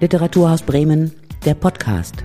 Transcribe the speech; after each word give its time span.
Literaturhaus 0.00 0.62
Bremen, 0.62 1.12
der 1.44 1.52
Podcast. 1.52 2.24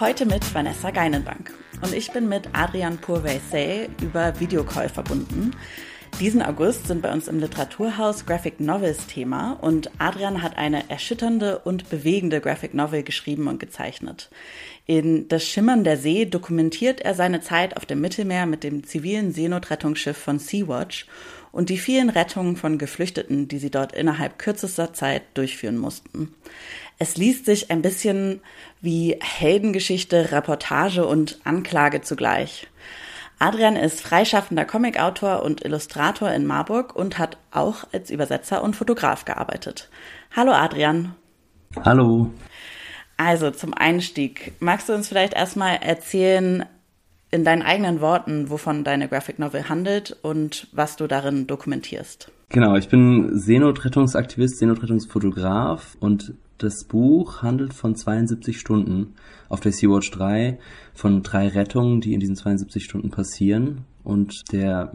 Heute 0.00 0.24
mit 0.24 0.54
Vanessa 0.54 0.90
Geinenbank. 0.90 1.52
Und 1.82 1.92
ich 1.92 2.10
bin 2.10 2.30
mit 2.30 2.48
Adrian 2.54 2.96
Purvey 2.96 3.90
über 4.00 4.40
Videocall 4.40 4.88
verbunden. 4.88 5.50
Diesen 6.20 6.42
August 6.42 6.88
sind 6.88 7.02
bei 7.02 7.12
uns 7.12 7.28
im 7.28 7.38
Literaturhaus 7.38 8.26
Graphic 8.26 8.58
Novels 8.58 9.06
Thema 9.06 9.52
und 9.60 9.90
Adrian 9.98 10.42
hat 10.42 10.56
eine 10.56 10.90
erschütternde 10.90 11.60
und 11.60 11.90
bewegende 11.90 12.40
Graphic 12.40 12.74
Novel 12.74 13.04
geschrieben 13.04 13.46
und 13.46 13.60
gezeichnet. 13.60 14.30
In 14.86 15.28
Das 15.28 15.44
Schimmern 15.44 15.84
der 15.84 15.96
See 15.96 16.24
dokumentiert 16.24 17.02
er 17.02 17.14
seine 17.14 17.40
Zeit 17.40 17.76
auf 17.76 17.86
dem 17.86 18.00
Mittelmeer 18.00 18.46
mit 18.46 18.64
dem 18.64 18.84
zivilen 18.84 19.32
Seenotrettungsschiff 19.32 20.16
von 20.16 20.40
Sea-Watch 20.40 21.06
und 21.58 21.70
die 21.70 21.78
vielen 21.78 22.08
Rettungen 22.08 22.54
von 22.54 22.78
Geflüchteten, 22.78 23.48
die 23.48 23.58
sie 23.58 23.72
dort 23.72 23.90
innerhalb 23.90 24.38
kürzester 24.38 24.94
Zeit 24.94 25.22
durchführen 25.34 25.76
mussten. 25.76 26.32
Es 27.00 27.16
liest 27.16 27.46
sich 27.46 27.72
ein 27.72 27.82
bisschen 27.82 28.40
wie 28.80 29.18
Heldengeschichte, 29.20 30.30
Reportage 30.30 31.04
und 31.04 31.40
Anklage 31.42 32.00
zugleich. 32.00 32.68
Adrian 33.40 33.74
ist 33.74 34.00
freischaffender 34.00 34.64
Comicautor 34.66 35.42
und 35.42 35.64
Illustrator 35.64 36.30
in 36.30 36.46
Marburg 36.46 36.94
und 36.94 37.18
hat 37.18 37.38
auch 37.50 37.88
als 37.92 38.12
Übersetzer 38.12 38.62
und 38.62 38.76
Fotograf 38.76 39.24
gearbeitet. 39.24 39.90
Hallo 40.36 40.52
Adrian. 40.52 41.16
Hallo. 41.84 42.30
Also 43.16 43.50
zum 43.50 43.74
Einstieg, 43.74 44.52
magst 44.60 44.88
du 44.88 44.92
uns 44.92 45.08
vielleicht 45.08 45.34
erstmal 45.34 45.78
erzählen, 45.78 46.66
in 47.30 47.44
deinen 47.44 47.62
eigenen 47.62 48.00
Worten, 48.00 48.50
wovon 48.50 48.84
deine 48.84 49.08
Graphic 49.08 49.38
Novel 49.38 49.68
handelt 49.68 50.16
und 50.22 50.68
was 50.72 50.96
du 50.96 51.06
darin 51.06 51.46
dokumentierst. 51.46 52.30
Genau, 52.48 52.76
ich 52.76 52.88
bin 52.88 53.38
Seenotrettungsaktivist, 53.38 54.58
Seenotrettungsfotograf 54.58 55.96
und 56.00 56.34
das 56.56 56.84
Buch 56.84 57.42
handelt 57.42 57.74
von 57.74 57.94
72 57.94 58.58
Stunden 58.58 59.14
auf 59.48 59.60
der 59.60 59.72
Sea-Watch 59.72 60.10
3, 60.10 60.58
von 60.94 61.22
drei 61.22 61.48
Rettungen, 61.48 62.00
die 62.00 62.14
in 62.14 62.20
diesen 62.20 62.36
72 62.36 62.84
Stunden 62.84 63.10
passieren 63.10 63.84
und 64.02 64.42
der 64.52 64.92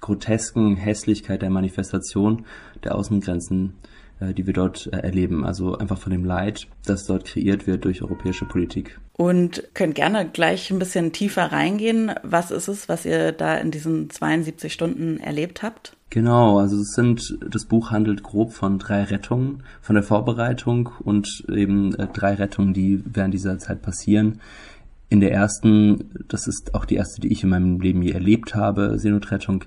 grotesken 0.00 0.76
Hässlichkeit 0.76 1.42
der 1.42 1.50
Manifestation 1.50 2.46
der 2.84 2.94
Außengrenzen 2.94 3.74
die 4.20 4.46
wir 4.46 4.54
dort 4.54 4.88
äh, 4.92 4.98
erleben. 4.98 5.44
Also 5.44 5.76
einfach 5.76 5.98
von 5.98 6.12
dem 6.12 6.24
Leid, 6.24 6.66
das 6.84 7.06
dort 7.06 7.24
kreiert 7.24 7.66
wird 7.66 7.84
durch 7.84 8.02
europäische 8.02 8.44
Politik. 8.44 8.98
Und 9.12 9.62
könnt 9.74 9.94
gerne 9.94 10.28
gleich 10.28 10.70
ein 10.70 10.78
bisschen 10.78 11.12
tiefer 11.12 11.52
reingehen. 11.52 12.12
Was 12.22 12.50
ist 12.50 12.68
es, 12.68 12.88
was 12.88 13.04
ihr 13.04 13.32
da 13.32 13.56
in 13.56 13.70
diesen 13.70 14.10
72 14.10 14.72
Stunden 14.72 15.18
erlebt 15.18 15.62
habt? 15.62 15.96
Genau, 16.10 16.58
also 16.58 16.76
es 16.76 16.92
sind, 16.92 17.36
das 17.50 17.64
Buch 17.64 17.90
handelt 17.90 18.22
grob 18.22 18.52
von 18.52 18.78
drei 18.78 19.02
Rettungen, 19.04 19.64
von 19.80 19.94
der 19.94 20.04
Vorbereitung 20.04 20.90
und 21.02 21.44
eben 21.52 21.94
äh, 21.94 22.06
drei 22.06 22.34
Rettungen, 22.34 22.74
die 22.74 23.02
während 23.04 23.34
dieser 23.34 23.58
Zeit 23.58 23.82
passieren. 23.82 24.40
In 25.08 25.20
der 25.20 25.32
ersten, 25.32 26.10
das 26.28 26.46
ist 26.46 26.74
auch 26.74 26.84
die 26.84 26.96
erste, 26.96 27.20
die 27.20 27.32
ich 27.32 27.42
in 27.42 27.50
meinem 27.50 27.80
Leben 27.80 28.02
je 28.02 28.12
erlebt 28.12 28.54
habe, 28.54 28.98
Seenotrettung, 28.98 29.64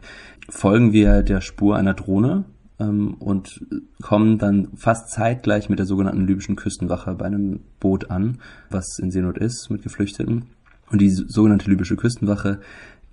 folgen 0.49 0.91
wir 0.91 1.23
der 1.23 1.41
Spur 1.41 1.77
einer 1.77 1.93
Drohne, 1.93 2.45
ähm, 2.79 3.15
und 3.15 3.65
kommen 4.01 4.37
dann 4.37 4.69
fast 4.75 5.09
zeitgleich 5.09 5.69
mit 5.69 5.79
der 5.79 5.85
sogenannten 5.85 6.25
libyschen 6.25 6.55
Küstenwache 6.55 7.13
bei 7.15 7.25
einem 7.25 7.61
Boot 7.79 8.09
an, 8.09 8.39
was 8.69 8.99
in 8.99 9.11
Seenot 9.11 9.37
ist 9.37 9.69
mit 9.69 9.83
Geflüchteten. 9.83 10.45
Und 10.91 11.01
die 11.01 11.09
sogenannte 11.09 11.69
libysche 11.69 11.95
Küstenwache, 11.95 12.61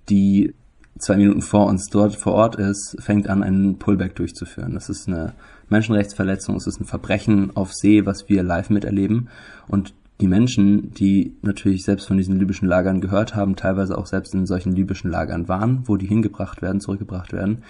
die 0.09 0.53
zwei 0.97 1.17
Minuten 1.17 1.41
vor 1.41 1.67
uns 1.67 1.89
dort 1.89 2.15
vor 2.15 2.33
Ort 2.33 2.55
ist, 2.55 2.95
fängt 2.99 3.29
an, 3.29 3.43
einen 3.43 3.77
Pullback 3.77 4.15
durchzuführen. 4.15 4.73
Das 4.73 4.89
ist 4.89 5.07
eine 5.07 5.33
Menschenrechtsverletzung, 5.69 6.55
es 6.55 6.67
ist 6.67 6.79
ein 6.79 6.85
Verbrechen 6.85 7.55
auf 7.55 7.73
See, 7.73 8.05
was 8.05 8.29
wir 8.29 8.41
live 8.41 8.69
miterleben. 8.69 9.29
Und 9.67 9.93
die 10.19 10.27
Menschen, 10.27 10.93
die 10.93 11.35
natürlich 11.43 11.83
selbst 11.83 12.07
von 12.07 12.17
diesen 12.17 12.39
libyschen 12.39 12.67
Lagern 12.67 13.01
gehört 13.01 13.35
haben, 13.35 13.55
teilweise 13.55 13.97
auch 13.97 14.07
selbst 14.07 14.33
in 14.33 14.47
solchen 14.47 14.71
libyschen 14.71 15.11
Lagern 15.11 15.47
waren, 15.47 15.87
wo 15.87 15.97
die 15.97 16.07
hingebracht 16.07 16.63
werden, 16.63 16.81
zurückgebracht 16.81 17.33
werden, 17.33 17.63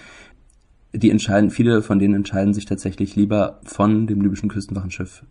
die 0.97 1.12
entscheiden, 1.12 1.50
viele 1.50 1.81
von 1.81 2.00
denen 2.00 2.16
entscheiden 2.16 2.53
sich 2.53 2.66
tatsächlich 2.66 3.16
lieber 3.16 3.59
von 3.63 4.08
dem 4.08 4.22
libyschen 4.22 4.50
Küstenwachenschiff 4.50 5.24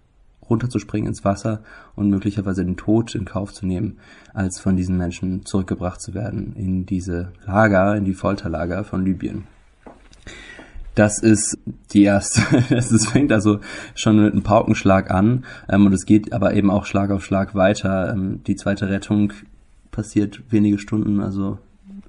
runterzuspringen 0.49 1.09
ins 1.09 1.25
Wasser 1.25 1.63
und 1.95 2.09
möglicherweise 2.11 2.65
den 2.65 2.77
Tod 2.77 3.15
in 3.15 3.25
Kauf 3.25 3.53
zu 3.53 3.67
nehmen, 3.67 3.99
als 4.33 4.61
von 4.61 4.77
diesen 4.77 4.97
Menschen 4.97 5.45
zurückgebracht 5.45 6.01
zu 6.01 6.15
werden 6.15 6.55
in 6.57 6.87
diese 6.87 7.33
Lager, 7.47 7.97
in 7.97 8.05
die 8.05 8.15
Folterlager 8.15 8.85
von 8.85 9.05
Libyen. 9.05 9.45
Das 10.95 11.19
ist 11.23 11.59
die 11.93 12.05
erste, 12.05 12.41
es 12.75 13.07
fängt 13.07 13.33
also 13.33 13.61
schon 13.95 14.23
mit 14.23 14.33
einem 14.33 14.43
Paukenschlag 14.43 15.11
an 15.11 15.45
ähm, 15.69 15.87
und 15.87 15.93
es 15.93 16.07
geht 16.07 16.33
aber 16.33 16.55
eben 16.55 16.71
auch 16.71 16.87
Schlag 16.87 17.11
auf 17.11 17.25
Schlag 17.25 17.55
weiter. 17.55 18.13
Ähm, 18.13 18.43
die 18.47 18.57
zweite 18.57 18.89
Rettung 18.89 19.33
passiert 19.91 20.43
wenige 20.51 20.79
Stunden, 20.79 21.21
also 21.21 21.59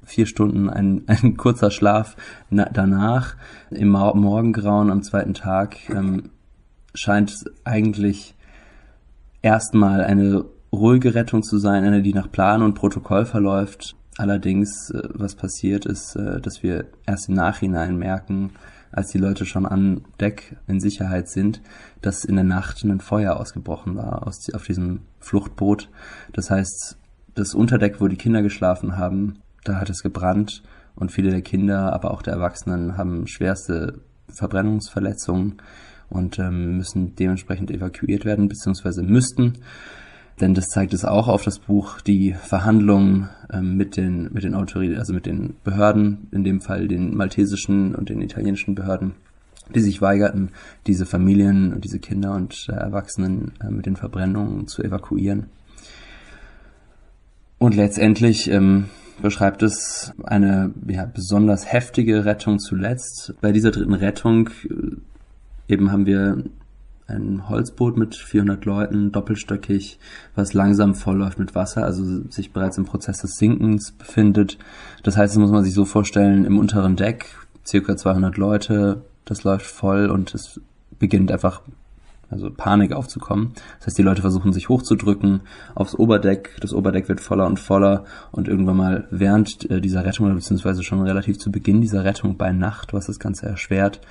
vier 0.07 0.25
Stunden 0.25 0.69
ein, 0.69 1.03
ein 1.07 1.38
kurzer 1.38 1.69
Schlaf 1.69 2.16
na, 2.50 2.66
danach. 2.66 3.35
Im 3.69 3.90
Morgengrauen 3.90 4.90
am 4.90 5.03
zweiten 5.03 5.34
Tag 5.34 5.78
ähm, 5.90 6.31
scheint 6.94 7.45
eigentlich 7.63 8.35
erstmal 9.41 10.03
eine 10.03 10.45
ruhige 10.72 11.13
Rettung 11.13 11.44
zu 11.44 11.57
sein, 11.57 11.84
eine, 11.84 12.01
die 12.01 12.13
nach 12.13 12.31
Plan 12.31 12.62
und 12.63 12.73
Protokoll 12.73 13.25
verläuft. 13.25 13.95
Allerdings, 14.18 14.90
äh, 14.90 15.01
was 15.13 15.35
passiert 15.35 15.85
ist, 15.85 16.16
äh, 16.16 16.41
dass 16.41 16.63
wir 16.63 16.85
erst 17.06 17.29
im 17.29 17.35
Nachhinein 17.35 17.97
merken, 17.97 18.51
als 18.91 19.12
die 19.12 19.18
Leute 19.18 19.45
schon 19.45 19.66
an 19.66 20.06
Deck 20.19 20.56
in 20.66 20.79
Sicherheit 20.79 21.28
sind, 21.28 21.62
dass 22.01 22.25
in 22.25 22.35
der 22.35 22.45
Nacht 22.45 22.84
ein 22.84 23.01
Feuer 23.01 23.38
ausgebrochen 23.38 23.95
war 23.95 24.25
aus, 24.25 24.51
auf 24.53 24.66
diesem 24.66 25.01
Fluchtboot. 25.19 25.89
Das 26.34 26.50
heißt, 26.50 26.97
das 27.35 27.53
Unterdeck, 27.53 28.01
wo 28.01 28.07
die 28.07 28.16
Kinder 28.16 28.41
geschlafen 28.41 28.97
haben, 28.97 29.39
da 29.67 29.79
hat 29.79 29.89
es 29.89 30.03
gebrannt 30.03 30.63
und 30.95 31.11
viele 31.11 31.29
der 31.29 31.41
Kinder, 31.41 31.94
aber 31.94 32.11
auch 32.11 32.22
der 32.22 32.33
Erwachsenen 32.33 32.97
haben 32.97 33.28
schwerste 33.28 34.01
Verbrennungsverletzungen 34.29 35.61
und 36.09 36.39
ähm, 36.39 36.78
müssen 36.78 37.16
dementsprechend 37.16 37.72
evakuiert 37.72 38.25
werden, 38.25 38.47
beziehungsweise 38.47 39.03
müssten. 39.03 39.53
Denn 40.39 40.53
das 40.53 40.67
zeigt 40.67 40.94
es 40.94 41.03
auch 41.03 41.27
auf 41.27 41.44
das 41.44 41.59
Buch, 41.59 42.00
die 42.01 42.33
Verhandlungen 42.33 43.29
ähm, 43.51 43.75
mit 43.75 43.97
den, 43.97 44.31
mit 44.33 44.44
den 44.44 44.53
Autoritäten, 44.53 45.00
also 45.00 45.13
mit 45.13 45.25
den 45.25 45.56
Behörden, 45.63 46.27
in 46.31 46.44
dem 46.44 46.61
Fall 46.61 46.88
den 46.88 47.16
maltesischen 47.16 47.95
und 47.95 48.09
den 48.09 48.22
italienischen 48.22 48.75
Behörden, 48.75 49.16
die 49.73 49.79
sich 49.79 50.01
weigerten, 50.01 50.51
diese 50.85 51.06
Familien 51.06 51.73
und 51.73 51.83
diese 51.83 52.00
Kinder 52.00 52.35
und 52.35 52.67
äh, 52.69 52.73
Erwachsenen 52.73 53.53
äh, 53.61 53.72
mit 53.72 53.88
den 53.88 53.95
Verbrennungen 53.95 54.67
zu 54.67 54.83
evakuieren. 54.83 55.47
Und 57.57 57.75
letztendlich 57.75 58.51
ähm, 58.51 58.85
beschreibt 59.22 59.63
es 59.63 60.13
eine 60.23 60.73
ja, 60.88 61.05
besonders 61.05 61.72
heftige 61.72 62.25
Rettung 62.25 62.59
zuletzt. 62.59 63.33
Bei 63.41 63.51
dieser 63.51 63.72
dritten 63.72 63.94
Rettung 63.94 64.50
äh, 64.69 65.73
eben 65.73 65.91
haben 65.91 66.05
wir 66.05 66.44
ein 67.07 67.47
Holzboot 67.47 67.97
mit 67.97 68.16
400 68.16 68.66
Leuten, 68.66 69.11
doppelstöckig, 69.11 70.00
was 70.35 70.53
langsam 70.53 70.94
vollläuft 70.94 71.39
mit 71.39 71.56
Wasser, 71.56 71.85
also 71.85 72.29
sich 72.29 72.51
bereits 72.51 72.77
im 72.77 72.85
Prozess 72.85 73.19
des 73.19 73.38
Sinkens 73.38 73.94
befindet. 73.94 74.57
Das 75.03 75.16
heißt, 75.16 75.33
das 75.33 75.39
muss 75.39 75.51
man 75.51 75.63
sich 75.63 75.73
so 75.73 75.85
vorstellen, 75.85 76.45
im 76.45 76.59
unteren 76.59 76.97
Deck 76.97 77.27
circa 77.66 77.95
200 77.95 78.38
Leute, 78.38 79.01
das 79.25 79.44
läuft 79.44 79.66
voll 79.66 80.09
und 80.09 80.33
es 80.35 80.59
beginnt 81.00 81.31
einfach 81.31 81.61
also 82.29 82.49
Panik 82.51 82.91
aufzukommen. 82.93 83.53
Das 83.79 83.88
heißt, 83.88 83.97
die 83.97 84.03
Leute 84.03 84.21
versuchen 84.21 84.53
sich 84.53 84.69
hochzudrücken 84.69 85.41
aufs 85.75 85.95
Oberdeck. 85.95 86.57
Das 86.61 86.73
Oberdeck 86.73 87.07
wird 87.09 87.21
voller 87.21 87.47
und 87.47 87.59
voller 87.59 88.05
und 88.31 88.47
irgendwann 88.47 88.77
mal 88.77 89.07
während 89.11 89.69
äh, 89.69 89.79
dieser 89.81 90.05
Rettung, 90.05 90.33
beziehungsweise 90.33 90.83
schon 90.83 91.01
relativ 91.01 91.38
zu 91.38 91.51
Beginn 91.51 91.81
dieser 91.81 92.03
Rettung 92.03 92.38
bei 92.38 92.51
Nacht, 92.51 92.94
was 92.94 93.07
das 93.07 93.19
Ganze 93.19 93.45
erschwert, 93.45 94.01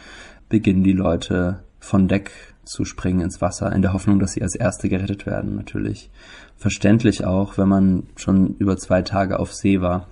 beginnen 0.49 0.85
die 0.85 0.93
Leute 0.93 1.61
von 1.79 2.09
Deck 2.09 2.31
zu 2.65 2.85
springen 2.85 3.21
ins 3.21 3.41
Wasser, 3.41 3.73
in 3.73 3.83
der 3.83 3.93
Hoffnung, 3.93 4.19
dass 4.19 4.33
sie 4.33 4.43
als 4.43 4.57
Erste 4.57 4.89
gerettet 4.89 5.25
werden, 5.25 5.55
natürlich. 5.55 6.11
Verständlich 6.57 7.25
auch, 7.25 7.59
wenn 7.59 7.69
man 7.69 8.05
schon 8.17 8.57
über 8.59 8.77
zwei 8.77 9.03
Tage 9.03 9.39
auf 9.39 9.55
See 9.55 9.81
war. 9.81 10.09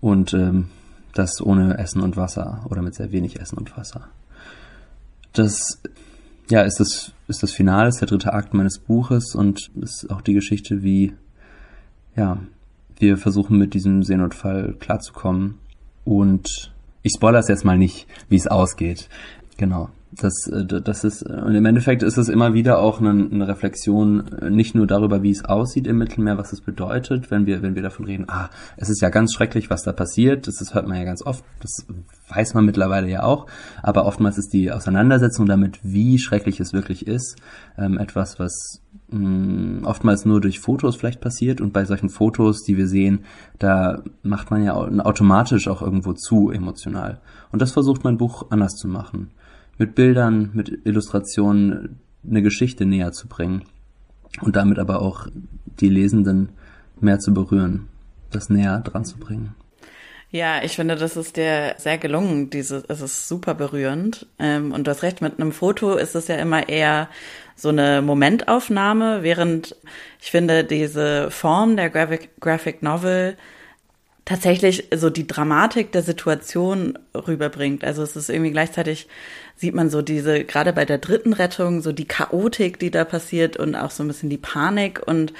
Und 0.00 0.32
ähm, 0.34 0.68
das 1.14 1.40
ohne 1.40 1.78
Essen 1.78 2.00
und 2.00 2.16
Wasser 2.16 2.64
oder 2.68 2.82
mit 2.82 2.94
sehr 2.94 3.12
wenig 3.12 3.40
Essen 3.40 3.58
und 3.58 3.76
Wasser. 3.76 4.08
Das 5.32 5.80
ja, 6.50 6.62
ist 6.62 6.80
das, 6.80 7.12
ist 7.28 7.42
das 7.42 7.52
Finale, 7.52 7.88
ist 7.88 8.00
der 8.00 8.08
dritte 8.08 8.32
Akt 8.32 8.54
meines 8.54 8.78
Buches 8.78 9.34
und 9.34 9.70
ist 9.80 10.10
auch 10.10 10.20
die 10.20 10.34
Geschichte, 10.34 10.82
wie, 10.82 11.14
ja, 12.16 12.38
wir 12.98 13.16
versuchen 13.16 13.58
mit 13.58 13.74
diesem 13.74 14.02
Seenotfall 14.02 14.74
klarzukommen. 14.78 15.58
Und 16.04 16.72
ich 17.02 17.12
spoilere 17.16 17.40
es 17.40 17.48
jetzt 17.48 17.64
mal 17.64 17.78
nicht, 17.78 18.06
wie 18.28 18.36
es 18.36 18.46
ausgeht. 18.46 19.08
Genau. 19.56 19.90
Das, 20.20 20.46
äh, 20.46 20.64
das 20.64 21.04
ist, 21.04 21.22
und 21.22 21.54
im 21.54 21.64
Endeffekt 21.66 22.02
ist 22.02 22.16
es 22.16 22.28
immer 22.28 22.54
wieder 22.54 22.78
auch 22.78 23.00
eine, 23.00 23.10
eine, 23.10 23.48
Reflexion, 23.48 24.26
äh, 24.40 24.50
nicht 24.50 24.74
nur 24.74 24.86
darüber, 24.86 25.22
wie 25.22 25.30
es 25.30 25.44
aussieht 25.44 25.86
im 25.86 25.98
Mittelmeer, 25.98 26.38
was 26.38 26.52
es 26.52 26.60
bedeutet, 26.60 27.30
wenn 27.30 27.46
wir, 27.46 27.62
wenn 27.62 27.74
wir 27.74 27.82
davon 27.82 28.04
reden, 28.06 28.26
ah, 28.28 28.50
es 28.76 28.88
ist 28.88 29.00
ja 29.00 29.08
ganz 29.08 29.32
schrecklich, 29.32 29.70
was 29.70 29.82
da 29.82 29.92
passiert, 29.92 30.46
das, 30.46 30.56
das 30.56 30.74
hört 30.74 30.86
man 30.86 30.98
ja 30.98 31.04
ganz 31.04 31.22
oft, 31.24 31.44
das 31.60 31.86
weiß 32.28 32.54
man 32.54 32.64
mittlerweile 32.64 33.08
ja 33.08 33.22
auch, 33.22 33.46
aber 33.82 34.06
oftmals 34.06 34.38
ist 34.38 34.52
die 34.52 34.70
Auseinandersetzung 34.70 35.46
damit, 35.46 35.80
wie 35.82 36.18
schrecklich 36.18 36.60
es 36.60 36.72
wirklich 36.72 37.06
ist, 37.06 37.36
ähm, 37.78 37.98
etwas, 37.98 38.38
was 38.38 38.80
mh, 39.08 39.18
mm, 39.18 39.84
oftmals 39.84 40.24
nur 40.24 40.40
durch 40.40 40.60
Fotos 40.60 40.96
vielleicht 40.96 41.20
passiert. 41.20 41.60
Und 41.60 41.72
bei 41.72 41.84
solchen 41.84 42.08
Fotos, 42.08 42.62
die 42.62 42.76
wir 42.76 42.86
sehen, 42.86 43.20
da 43.58 44.02
macht 44.22 44.50
man 44.50 44.64
ja 44.64 44.74
automatisch 44.74 45.68
auch 45.68 45.82
irgendwo 45.82 46.12
zu 46.12 46.50
emotional. 46.50 47.20
Und 47.52 47.60
das 47.62 47.72
versucht 47.72 48.04
mein 48.04 48.16
Buch 48.16 48.46
anders 48.50 48.76
zu 48.76 48.88
machen 48.88 49.30
mit 49.78 49.94
Bildern, 49.94 50.50
mit 50.52 50.80
Illustrationen 50.84 52.00
eine 52.28 52.42
Geschichte 52.42 52.86
näher 52.86 53.12
zu 53.12 53.28
bringen 53.28 53.64
und 54.40 54.56
damit 54.56 54.78
aber 54.78 55.02
auch 55.02 55.26
die 55.80 55.88
Lesenden 55.88 56.50
mehr 57.00 57.18
zu 57.18 57.34
berühren, 57.34 57.88
das 58.30 58.50
näher 58.50 58.80
dran 58.80 59.04
zu 59.04 59.18
bringen. 59.18 59.54
Ja, 60.34 60.64
ich 60.64 60.74
finde, 60.74 60.96
das 60.96 61.16
ist 61.16 61.36
dir 61.36 61.76
sehr 61.78 61.96
gelungen. 61.96 62.50
Diese, 62.50 62.82
es 62.88 63.00
ist 63.00 63.28
super 63.28 63.54
berührend. 63.54 64.26
Ähm, 64.40 64.72
und 64.72 64.84
du 64.84 64.90
hast 64.90 65.04
recht, 65.04 65.22
mit 65.22 65.38
einem 65.38 65.52
Foto 65.52 65.94
ist 65.94 66.16
es 66.16 66.26
ja 66.26 66.34
immer 66.34 66.68
eher 66.68 67.08
so 67.54 67.68
eine 67.68 68.02
Momentaufnahme, 68.02 69.22
während 69.22 69.76
ich 70.20 70.32
finde, 70.32 70.64
diese 70.64 71.30
Form 71.30 71.76
der 71.76 71.88
Graphic, 71.88 72.30
Graphic 72.40 72.82
Novel 72.82 73.36
tatsächlich 74.24 74.88
so 74.94 75.10
die 75.10 75.26
Dramatik 75.26 75.92
der 75.92 76.02
Situation 76.02 76.98
rüberbringt. 77.14 77.84
Also 77.84 78.02
es 78.02 78.16
ist 78.16 78.30
irgendwie 78.30 78.52
gleichzeitig 78.52 79.06
sieht 79.56 79.74
man 79.74 79.90
so 79.90 80.02
diese, 80.02 80.44
gerade 80.44 80.72
bei 80.72 80.84
der 80.84 80.98
dritten 80.98 81.32
Rettung, 81.32 81.80
so 81.80 81.92
die 81.92 82.06
Chaotik, 82.06 82.78
die 82.78 82.90
da 82.90 83.04
passiert 83.04 83.56
und 83.56 83.74
auch 83.74 83.90
so 83.90 84.02
ein 84.02 84.08
bisschen 84.08 84.30
die 84.30 84.38
Panik 84.38 85.02
und 85.06 85.32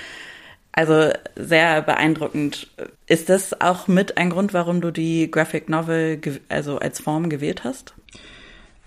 also 0.73 1.11
sehr 1.37 1.83
beeindruckend. 1.83 2.69
Ist 3.07 3.29
das 3.29 3.61
auch 3.61 3.87
mit 3.87 4.19
ein 4.19 4.31
Grund, 4.31 4.53
warum 4.55 4.81
du 4.81 4.91
die 4.91 5.31
Graphic 5.31 5.69
Novel 5.69 6.21
also 6.49 6.79
als 6.79 7.01
Form 7.01 7.31
gewählt 7.31 7.65
hast? 7.65 7.95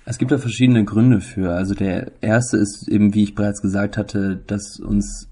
Es 0.06 0.18
gibt 0.18 0.32
da 0.32 0.38
verschiedene 0.38 0.86
Gründe 0.86 1.22
für. 1.22 1.52
Also 1.52 1.74
der 1.74 2.12
erste 2.22 2.58
ist 2.58 2.88
eben, 2.88 3.14
wie 3.14 3.24
ich 3.24 3.36
bereits 3.36 3.62
gesagt 3.62 3.98
hatte, 3.98 4.40
dass 4.48 4.80
uns 4.80 5.28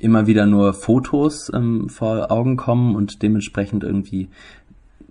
immer 0.00 0.26
wieder 0.26 0.46
nur 0.46 0.74
Fotos 0.74 1.50
ähm, 1.54 1.88
vor 1.88 2.30
Augen 2.30 2.56
kommen 2.56 2.94
und 2.94 3.22
dementsprechend 3.22 3.84
irgendwie 3.84 4.28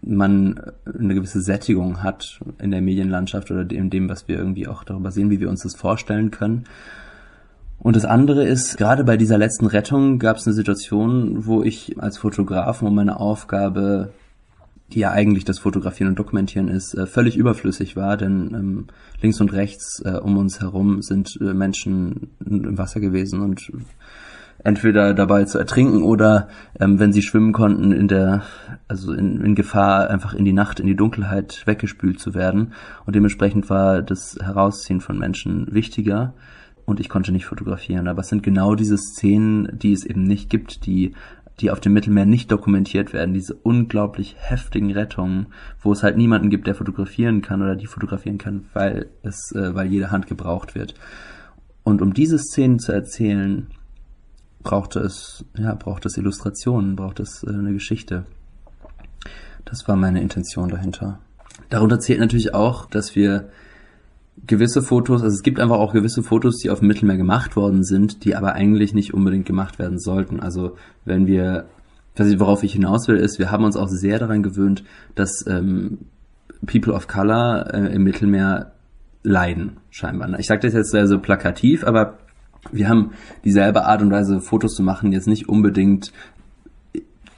man 0.06 0.62
eine 0.86 1.16
gewisse 1.16 1.42
Sättigung 1.42 2.04
hat 2.04 2.40
in 2.60 2.72
der 2.72 2.82
Medienlandschaft 2.82 3.50
oder 3.50 3.70
in 3.70 3.90
dem, 3.90 4.08
was 4.08 4.28
wir 4.28 4.38
irgendwie 4.38 4.68
auch 4.68 4.84
darüber 4.84 5.12
sehen, 5.12 5.32
wie 5.32 5.40
wir 5.40 5.50
uns 5.50 5.64
das 5.64 5.76
vorstellen 5.76 6.32
können. 6.32 6.66
Und 7.80 7.96
das 7.96 8.06
andere 8.06 8.46
ist, 8.46 8.78
gerade 8.78 9.04
bei 9.04 9.18
dieser 9.18 9.38
letzten 9.38 9.66
Rettung 9.66 10.20
gab 10.20 10.38
es 10.38 10.48
eine 10.48 10.54
Situation, 10.54 11.46
wo 11.46 11.64
ich 11.64 12.00
als 12.00 12.18
Fotograf, 12.18 12.82
wo 12.82 12.90
meine 12.90 13.20
Aufgabe, 13.20 14.12
die 14.94 15.00
ja 15.00 15.12
eigentlich 15.12 15.46
das 15.46 15.60
Fotografieren 15.60 16.12
und 16.12 16.20
Dokumentieren 16.20 16.68
ist, 16.68 16.94
äh, 16.94 17.06
völlig 17.06 17.36
überflüssig 17.36 17.96
war, 17.96 18.18
denn 18.18 18.54
ähm, 18.54 18.88
links 19.22 19.42
und 19.42 19.54
rechts 19.54 20.02
äh, 20.06 20.18
um 20.18 20.38
uns 20.38 20.62
herum 20.62 21.02
sind 21.02 21.38
äh, 21.42 21.54
Menschen 21.54 22.30
im 22.46 22.78
Wasser 22.78 23.00
gewesen 23.00 23.42
und 23.42 23.72
entweder 24.66 25.14
dabei 25.14 25.46
zu 25.46 25.60
ertrinken 25.60 26.02
oder 26.02 26.50
ähm, 26.80 27.00
wenn 27.00 27.14
sie 27.14 27.22
schwimmen 27.22 27.54
konnten 27.54 27.92
in 27.92 28.08
der 28.08 28.42
also 28.88 29.14
in, 29.14 29.40
in 29.42 29.56
Gefahr 29.56 30.10
einfach 30.10 30.34
in 30.34 30.44
die 30.44 30.54
Nacht 30.54 30.80
in 30.80 30.88
die 30.88 30.96
Dunkelheit 30.96 31.62
weggespült 31.66 32.20
zu 32.20 32.34
werden. 32.34 32.74
Und 33.06 33.16
dementsprechend 33.16 33.70
war 33.70 34.02
das 34.02 34.38
Herausziehen 34.42 35.02
von 35.02 35.18
Menschen 35.18 35.68
wichtiger. 35.72 36.34
Und 36.86 37.00
ich 37.00 37.10
konnte 37.10 37.32
nicht 37.32 37.46
fotografieren. 37.46 38.08
Aber 38.08 38.22
es 38.22 38.28
sind 38.28 38.44
genau 38.44 38.76
diese 38.76 38.98
Szenen 38.98 39.70
die 39.72 39.94
es 39.94 40.04
eben 40.04 40.24
nicht 40.24 40.50
gibt 40.50 40.86
die 40.86 41.14
die 41.62 41.72
auf 41.72 41.80
dem 41.80 41.94
Mittelmeer 41.94 42.26
nicht 42.26 42.52
dokumentiert 42.52 43.14
werden, 43.14 43.34
diese 43.34 43.54
unglaublich 43.54 44.36
heftigen 44.38 44.92
Rettungen, 44.92 45.48
wo 45.80 45.94
es 45.94 46.04
halt 46.04 46.18
niemanden 46.18 46.50
gibt, 46.50 46.68
der 46.68 46.76
fotografieren 46.76 47.42
kann 47.42 47.62
oder 47.62 47.78
die 47.78 47.86
fotografieren 47.86 48.38
kann, 48.38 48.66
weil 48.74 49.06
es, 49.24 49.54
äh, 49.56 49.74
weil 49.74 49.88
jede 49.88 50.12
Hand 50.12 50.28
gebraucht 50.28 50.76
wird. 50.76 50.96
Und 51.84 52.02
um 52.02 52.14
diese 52.14 52.40
Szenen 52.40 52.80
zu 52.80 52.92
erzählen, 52.92 53.68
brauchte 54.66 55.00
es, 55.00 55.46
ja, 55.58 55.76
braucht 55.76 56.06
es 56.06 56.18
Illustrationen, 56.18 56.98
braucht 56.98 57.22
es 57.22 57.44
äh, 57.44 57.52
eine 57.52 57.72
Geschichte. 57.72 58.26
Das 59.64 59.88
war 59.88 59.96
meine 59.96 60.22
Intention 60.22 60.70
dahinter. 60.70 61.20
Darunter 61.70 62.00
zählt 62.00 62.20
natürlich 62.20 62.54
auch, 62.54 62.88
dass 62.88 63.16
wir 63.16 63.50
gewisse 64.46 64.82
Fotos, 64.82 65.24
also 65.24 65.34
es 65.34 65.44
gibt 65.44 65.60
einfach 65.60 65.78
auch 65.78 65.94
gewisse 65.94 66.22
Fotos, 66.22 66.58
die 66.58 66.70
auf 66.70 66.80
dem 66.80 66.90
Mittelmeer 66.90 67.16
gemacht 67.16 67.56
worden 67.56 67.84
sind, 67.84 68.26
die 68.26 68.36
aber 68.36 68.54
eigentlich 68.54 68.94
nicht 68.94 69.14
unbedingt 69.14 69.46
gemacht 69.46 69.80
werden 69.80 70.00
sollten. 70.00 70.42
Also 70.42 70.76
wenn 71.06 71.26
wir, 71.26 71.66
worauf 72.18 72.64
ich 72.64 72.74
hinaus 72.74 73.08
will, 73.08 73.16
ist, 73.16 73.40
wir 73.40 73.52
haben 73.52 73.64
uns 73.64 73.78
auch 73.78 73.88
sehr 73.88 74.20
daran 74.20 74.44
gewöhnt, 74.44 74.84
dass 75.16 75.46
ähm, 75.48 76.00
People 76.66 76.94
of 76.94 77.08
Color 77.08 77.74
äh, 77.74 77.96
im 77.96 78.04
Mittelmeer 78.04 78.74
leiden, 79.24 79.78
scheinbar. 79.90 80.38
Ich 80.40 80.48
sage 80.48 80.62
das 80.62 80.74
jetzt 80.74 80.92
sehr 80.92 81.08
so 81.08 81.20
plakativ, 81.20 81.84
aber 81.84 82.18
wir 82.72 82.90
haben 82.90 83.12
dieselbe 83.44 83.86
Art 83.86 84.02
und 84.02 84.12
Weise, 84.12 84.42
Fotos 84.42 84.76
zu 84.76 84.84
machen, 84.84 85.12
jetzt 85.12 85.28
nicht 85.28 85.50
unbedingt, 85.50 86.12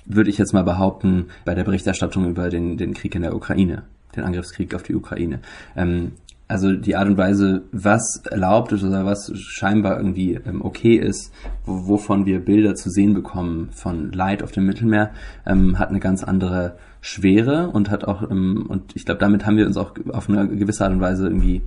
würde 0.06 0.29
ich 0.29 0.38
jetzt 0.38 0.53
mal 0.53 0.63
behaupten, 0.63 1.27
bei 1.45 1.53
der 1.53 1.63
Berichterstattung 1.63 2.27
über 2.29 2.50
den, 2.50 2.77
den 2.77 2.94
Krieg 2.94 3.13
in 3.15 3.21
der 3.21 3.35
Ukraine, 3.35 3.83
den 4.15 4.24
Angriffskrieg 4.24 4.74
auf 4.74 4.83
die 4.83 4.95
Ukraine. 4.95 5.39
Ähm, 5.75 6.13
also 6.47 6.74
die 6.74 6.95
Art 6.95 7.09
und 7.09 7.18
Weise, 7.18 7.63
was 7.74 8.21
erlaubt 8.29 8.71
ist 8.71 8.83
oder 8.83 9.06
was 9.06 9.31
scheinbar 9.35 9.97
irgendwie 9.97 10.39
ähm, 10.45 10.62
okay 10.63 10.95
ist, 10.95 11.33
wo, 11.65 11.88
wovon 11.88 12.25
wir 12.25 12.39
Bilder 12.39 12.74
zu 12.75 12.89
sehen 12.89 13.13
bekommen 13.13 13.69
von 13.71 14.13
Leid 14.13 14.44
auf 14.44 14.51
dem 14.51 14.65
Mittelmeer, 14.65 15.12
ähm, 15.45 15.77
hat 15.77 15.89
eine 15.89 16.00
ganz 16.00 16.24
andere 16.24 16.77
Schwere 17.01 17.69
und 17.69 17.91
hat 17.91 18.06
auch, 18.06 18.29
ähm, 18.31 18.65
und 18.68 18.95
ich 18.95 19.06
glaube, 19.06 19.19
damit 19.19 19.45
haben 19.45 19.57
wir 19.57 19.65
uns 19.65 19.75
auch 19.75 19.94
auf 20.13 20.29
eine 20.29 20.47
gewisse 20.47 20.85
Art 20.85 20.94
und 20.94 21.01
Weise 21.01 21.27
irgendwie 21.27 21.63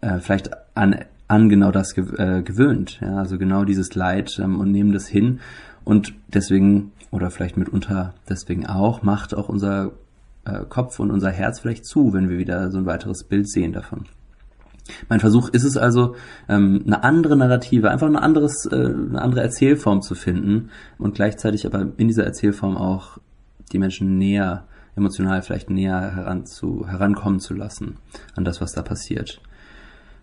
äh, 0.00 0.18
vielleicht 0.18 0.50
an 0.74 0.96
an 1.28 1.48
genau 1.48 1.70
das 1.70 1.96
äh, 1.96 2.42
gewöhnt. 2.42 3.00
Ja, 3.00 3.18
also 3.18 3.38
genau 3.38 3.64
dieses 3.64 3.94
Leid 3.94 4.38
ähm, 4.42 4.58
und 4.58 4.72
nehmen 4.72 4.92
das 4.92 5.06
hin. 5.06 5.40
Und 5.84 6.14
deswegen, 6.26 6.92
oder 7.10 7.30
vielleicht 7.30 7.56
mitunter 7.56 8.14
deswegen 8.28 8.66
auch, 8.66 9.02
macht 9.02 9.34
auch 9.34 9.48
unser 9.48 9.92
äh, 10.44 10.64
Kopf 10.68 10.98
und 10.98 11.10
unser 11.10 11.30
Herz 11.30 11.60
vielleicht 11.60 11.86
zu, 11.86 12.12
wenn 12.12 12.28
wir 12.28 12.38
wieder 12.38 12.70
so 12.70 12.78
ein 12.78 12.86
weiteres 12.86 13.24
Bild 13.24 13.48
sehen 13.48 13.72
davon. 13.72 14.06
Mein 15.08 15.20
Versuch 15.20 15.50
ist 15.50 15.64
es 15.64 15.76
also, 15.76 16.16
ähm, 16.48 16.82
eine 16.86 17.04
andere 17.04 17.36
Narrative, 17.36 17.90
einfach 17.90 18.06
eine, 18.06 18.22
anderes, 18.22 18.66
äh, 18.66 18.74
eine 18.74 19.20
andere 19.20 19.42
Erzählform 19.42 20.00
zu 20.00 20.14
finden 20.14 20.70
und 20.96 21.14
gleichzeitig 21.14 21.66
aber 21.66 21.88
in 21.98 22.08
dieser 22.08 22.24
Erzählform 22.24 22.76
auch 22.76 23.18
die 23.72 23.78
Menschen 23.78 24.16
näher, 24.16 24.64
emotional 24.96 25.42
vielleicht 25.42 25.68
näher 25.68 26.14
heran 26.16 26.46
zu, 26.46 26.88
herankommen 26.88 27.40
zu 27.40 27.54
lassen 27.54 27.96
an 28.34 28.44
das, 28.44 28.60
was 28.60 28.72
da 28.72 28.82
passiert. 28.82 29.40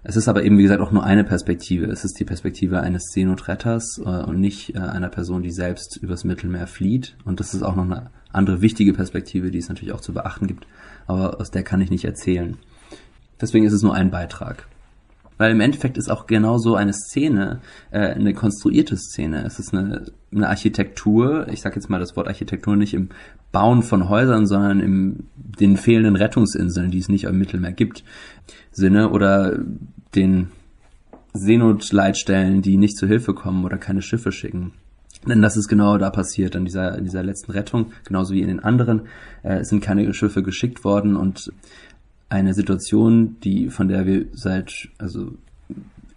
Es 0.08 0.16
ist 0.16 0.28
aber 0.28 0.44
eben, 0.44 0.60
wie 0.60 0.64
gesagt, 0.64 0.82
auch 0.82 0.92
nur 0.92 1.04
eine 1.04 1.24
Perspektive. 1.24 1.88
Es 1.88 2.06
ist 2.06 2.20
die 2.20 2.26
Perspektive 2.26 2.80
eines 2.80 3.12
Seenotretters 3.12 3.98
äh, 3.98 4.02
und 4.02 4.40
nicht 4.40 4.76
äh, 4.76 4.78
einer 4.78 5.10
Person, 5.10 5.42
die 5.42 5.50
selbst 5.50 5.98
übers 5.98 6.24
Mittelmeer 6.24 6.68
flieht. 6.68 7.16
Und 7.26 7.40
das 7.40 7.56
ist 7.56 7.64
auch 7.64 7.76
noch 7.76 7.86
eine 7.86 8.12
andere 8.32 8.62
wichtige 8.62 8.94
Perspektive, 8.94 9.50
die 9.50 9.58
es 9.58 9.68
natürlich 9.68 9.96
auch 9.96 10.02
zu 10.02 10.14
beachten 10.14 10.46
gibt. 10.46 10.68
Aber 11.08 11.42
aus 11.42 11.50
der 11.50 11.64
kann 11.64 11.82
ich 11.82 11.90
nicht 11.90 12.06
erzählen. 12.06 12.58
Deswegen 13.42 13.66
ist 13.66 13.74
es 13.74 13.82
nur 13.82 13.96
ein 13.96 14.12
Beitrag. 14.12 14.68
Weil 15.40 15.52
im 15.52 15.60
Endeffekt 15.60 15.98
ist 15.98 16.12
auch 16.12 16.28
genau 16.28 16.60
so 16.60 16.76
eine 16.76 16.94
Szene 16.94 17.62
äh, 17.90 18.00
eine 18.00 18.36
konstruierte 18.36 18.98
Szene. 18.98 19.44
Es 19.44 19.58
ist 19.58 19.74
eine, 19.74 20.06
eine 20.32 20.50
Architektur, 20.50 21.48
ich 21.50 21.62
sage 21.62 21.78
jetzt 21.78 21.90
mal 21.90 22.00
das 22.00 22.16
Wort 22.16 22.28
Architektur 22.28 22.76
nicht 22.76 22.94
im 22.94 23.10
Bauen 23.52 23.82
von 23.82 24.08
Häusern, 24.08 24.46
sondern 24.46 24.80
im 24.82 25.28
den 25.36 25.78
fehlenden 25.78 26.16
Rettungsinseln, 26.16 26.92
die 26.92 27.00
es 27.00 27.10
nicht 27.10 27.24
im 27.24 27.40
Mittelmeer 27.40 27.72
gibt, 27.72 28.04
Sinne 28.72 29.10
oder 29.10 29.58
den 30.16 30.50
Seenotleitstellen, 31.34 32.62
die 32.62 32.78
nicht 32.78 32.98
zur 32.98 33.10
Hilfe 33.10 33.34
kommen 33.34 33.66
oder 33.66 33.78
keine 33.78 34.02
Schiffe 34.02 34.32
schicken. 34.32 34.74
Denn 35.28 35.42
das 35.42 35.58
ist 35.58 35.68
genau 35.68 35.98
da 35.98 36.12
passiert, 36.12 36.56
an 36.56 36.66
dieser, 36.66 36.98
in 36.98 37.04
dieser 37.04 37.24
letzten 37.24 37.52
Rettung, 37.52 37.92
genauso 38.04 38.34
wie 38.34 38.42
in 38.42 38.48
den 38.48 38.60
anderen, 38.60 39.08
äh, 39.44 39.64
sind 39.64 39.82
keine 39.82 40.14
Schiffe 40.14 40.44
geschickt 40.44 40.84
worden 40.84 41.16
und 41.16 41.52
eine 42.30 42.54
Situation, 42.54 43.38
die, 43.44 43.70
von 43.70 43.88
der 43.88 44.06
wir 44.06 44.26
seit, 44.34 44.90
also 44.98 45.34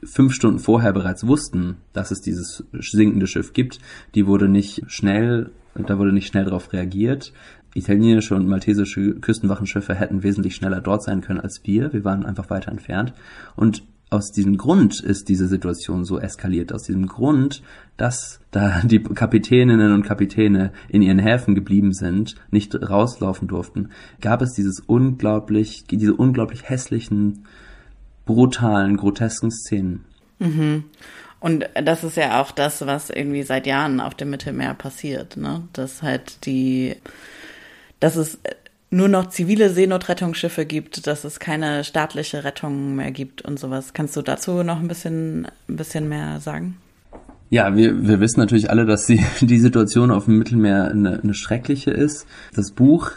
fünf 0.04 0.34
Stunden 0.34 0.58
vorher 0.58 0.92
bereits 0.92 1.26
wussten, 1.26 1.76
dass 1.92 2.10
es 2.10 2.20
dieses 2.20 2.64
sinkende 2.72 3.26
Schiff 3.26 3.52
gibt, 3.52 3.78
die 4.14 4.26
wurde 4.26 4.48
nicht 4.48 4.82
schnell, 4.88 5.50
da 5.74 5.98
wurde 5.98 6.12
nicht 6.12 6.26
schnell 6.26 6.44
darauf 6.44 6.72
reagiert. 6.72 7.32
Italienische 7.74 8.34
und 8.34 8.48
maltesische 8.48 9.14
Küstenwachenschiffe 9.14 9.94
hätten 9.94 10.22
wesentlich 10.22 10.56
schneller 10.56 10.80
dort 10.80 11.02
sein 11.02 11.20
können 11.20 11.40
als 11.40 11.60
wir. 11.64 11.92
Wir 11.92 12.04
waren 12.04 12.24
einfach 12.24 12.50
weiter 12.50 12.70
entfernt. 12.70 13.12
Und 13.56 13.82
aus 14.10 14.32
diesem 14.32 14.56
Grund 14.56 15.00
ist 15.00 15.28
diese 15.28 15.48
Situation 15.48 16.04
so 16.04 16.18
eskaliert. 16.18 16.72
Aus 16.72 16.84
diesem 16.84 17.06
Grund, 17.06 17.62
dass 17.96 18.40
da 18.50 18.80
die 18.82 19.02
Kapitäninnen 19.02 19.92
und 19.92 20.02
Kapitäne 20.02 20.72
in 20.88 21.02
ihren 21.02 21.18
Häfen 21.18 21.54
geblieben 21.54 21.92
sind, 21.92 22.36
nicht 22.50 22.74
rauslaufen 22.74 23.48
durften, 23.48 23.90
gab 24.20 24.40
es 24.40 24.54
dieses 24.54 24.80
unglaublich, 24.80 25.84
diese 25.90 26.14
unglaublich 26.14 26.68
hässlichen 26.68 27.44
brutalen, 28.24 28.96
grotesken 28.96 29.50
Szenen. 29.50 30.04
Mhm. 30.38 30.84
Und 31.40 31.68
das 31.74 32.02
ist 32.02 32.16
ja 32.16 32.40
auch 32.40 32.50
das, 32.50 32.84
was 32.86 33.10
irgendwie 33.10 33.42
seit 33.42 33.66
Jahren 33.66 34.00
auf 34.00 34.14
dem 34.14 34.30
Mittelmeer 34.30 34.74
passiert, 34.74 35.36
ne? 35.36 35.68
Dass 35.72 36.02
halt 36.02 36.44
die, 36.46 36.96
dass 38.00 38.16
es 38.16 38.38
nur 38.90 39.08
noch 39.08 39.28
zivile 39.28 39.70
Seenotrettungsschiffe 39.70 40.64
gibt, 40.64 41.06
dass 41.06 41.24
es 41.24 41.40
keine 41.40 41.84
staatliche 41.84 42.44
Rettung 42.44 42.96
mehr 42.96 43.10
gibt 43.10 43.42
und 43.42 43.58
sowas. 43.58 43.92
Kannst 43.92 44.16
du 44.16 44.22
dazu 44.22 44.62
noch 44.62 44.80
ein 44.80 44.88
bisschen, 44.88 45.46
ein 45.68 45.76
bisschen 45.76 46.08
mehr 46.08 46.40
sagen? 46.40 46.76
Ja, 47.50 47.74
wir, 47.76 48.06
wir 48.06 48.20
wissen 48.20 48.40
natürlich 48.40 48.70
alle, 48.70 48.86
dass 48.86 49.06
die, 49.06 49.24
die 49.40 49.58
Situation 49.58 50.10
auf 50.10 50.24
dem 50.26 50.38
Mittelmeer 50.38 50.88
eine, 50.90 51.20
eine 51.22 51.34
schreckliche 51.34 51.90
ist. 51.90 52.26
Das 52.54 52.72
Buch 52.72 53.12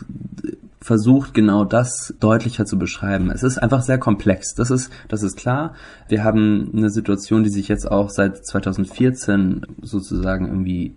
versucht 0.82 1.34
genau 1.34 1.64
das 1.64 2.14
deutlicher 2.20 2.66
zu 2.66 2.80
beschreiben. 2.80 3.30
Es 3.30 3.44
ist 3.44 3.60
einfach 3.60 3.84
sehr 3.84 4.00
komplex. 4.00 4.56
Das 4.56 4.72
ist, 4.72 4.90
das 5.08 5.22
ist 5.22 5.38
klar. 5.38 5.76
Wir 6.10 6.24
haben 6.24 6.72
eine 6.76 6.90
Situation, 6.90 7.44
die 7.44 7.52
sich 7.52 7.68
jetzt 7.68 7.90
auch 7.90 8.10
seit 8.10 8.44
2014 8.46 9.66
sozusagen 9.84 10.48
irgendwie 10.48 10.96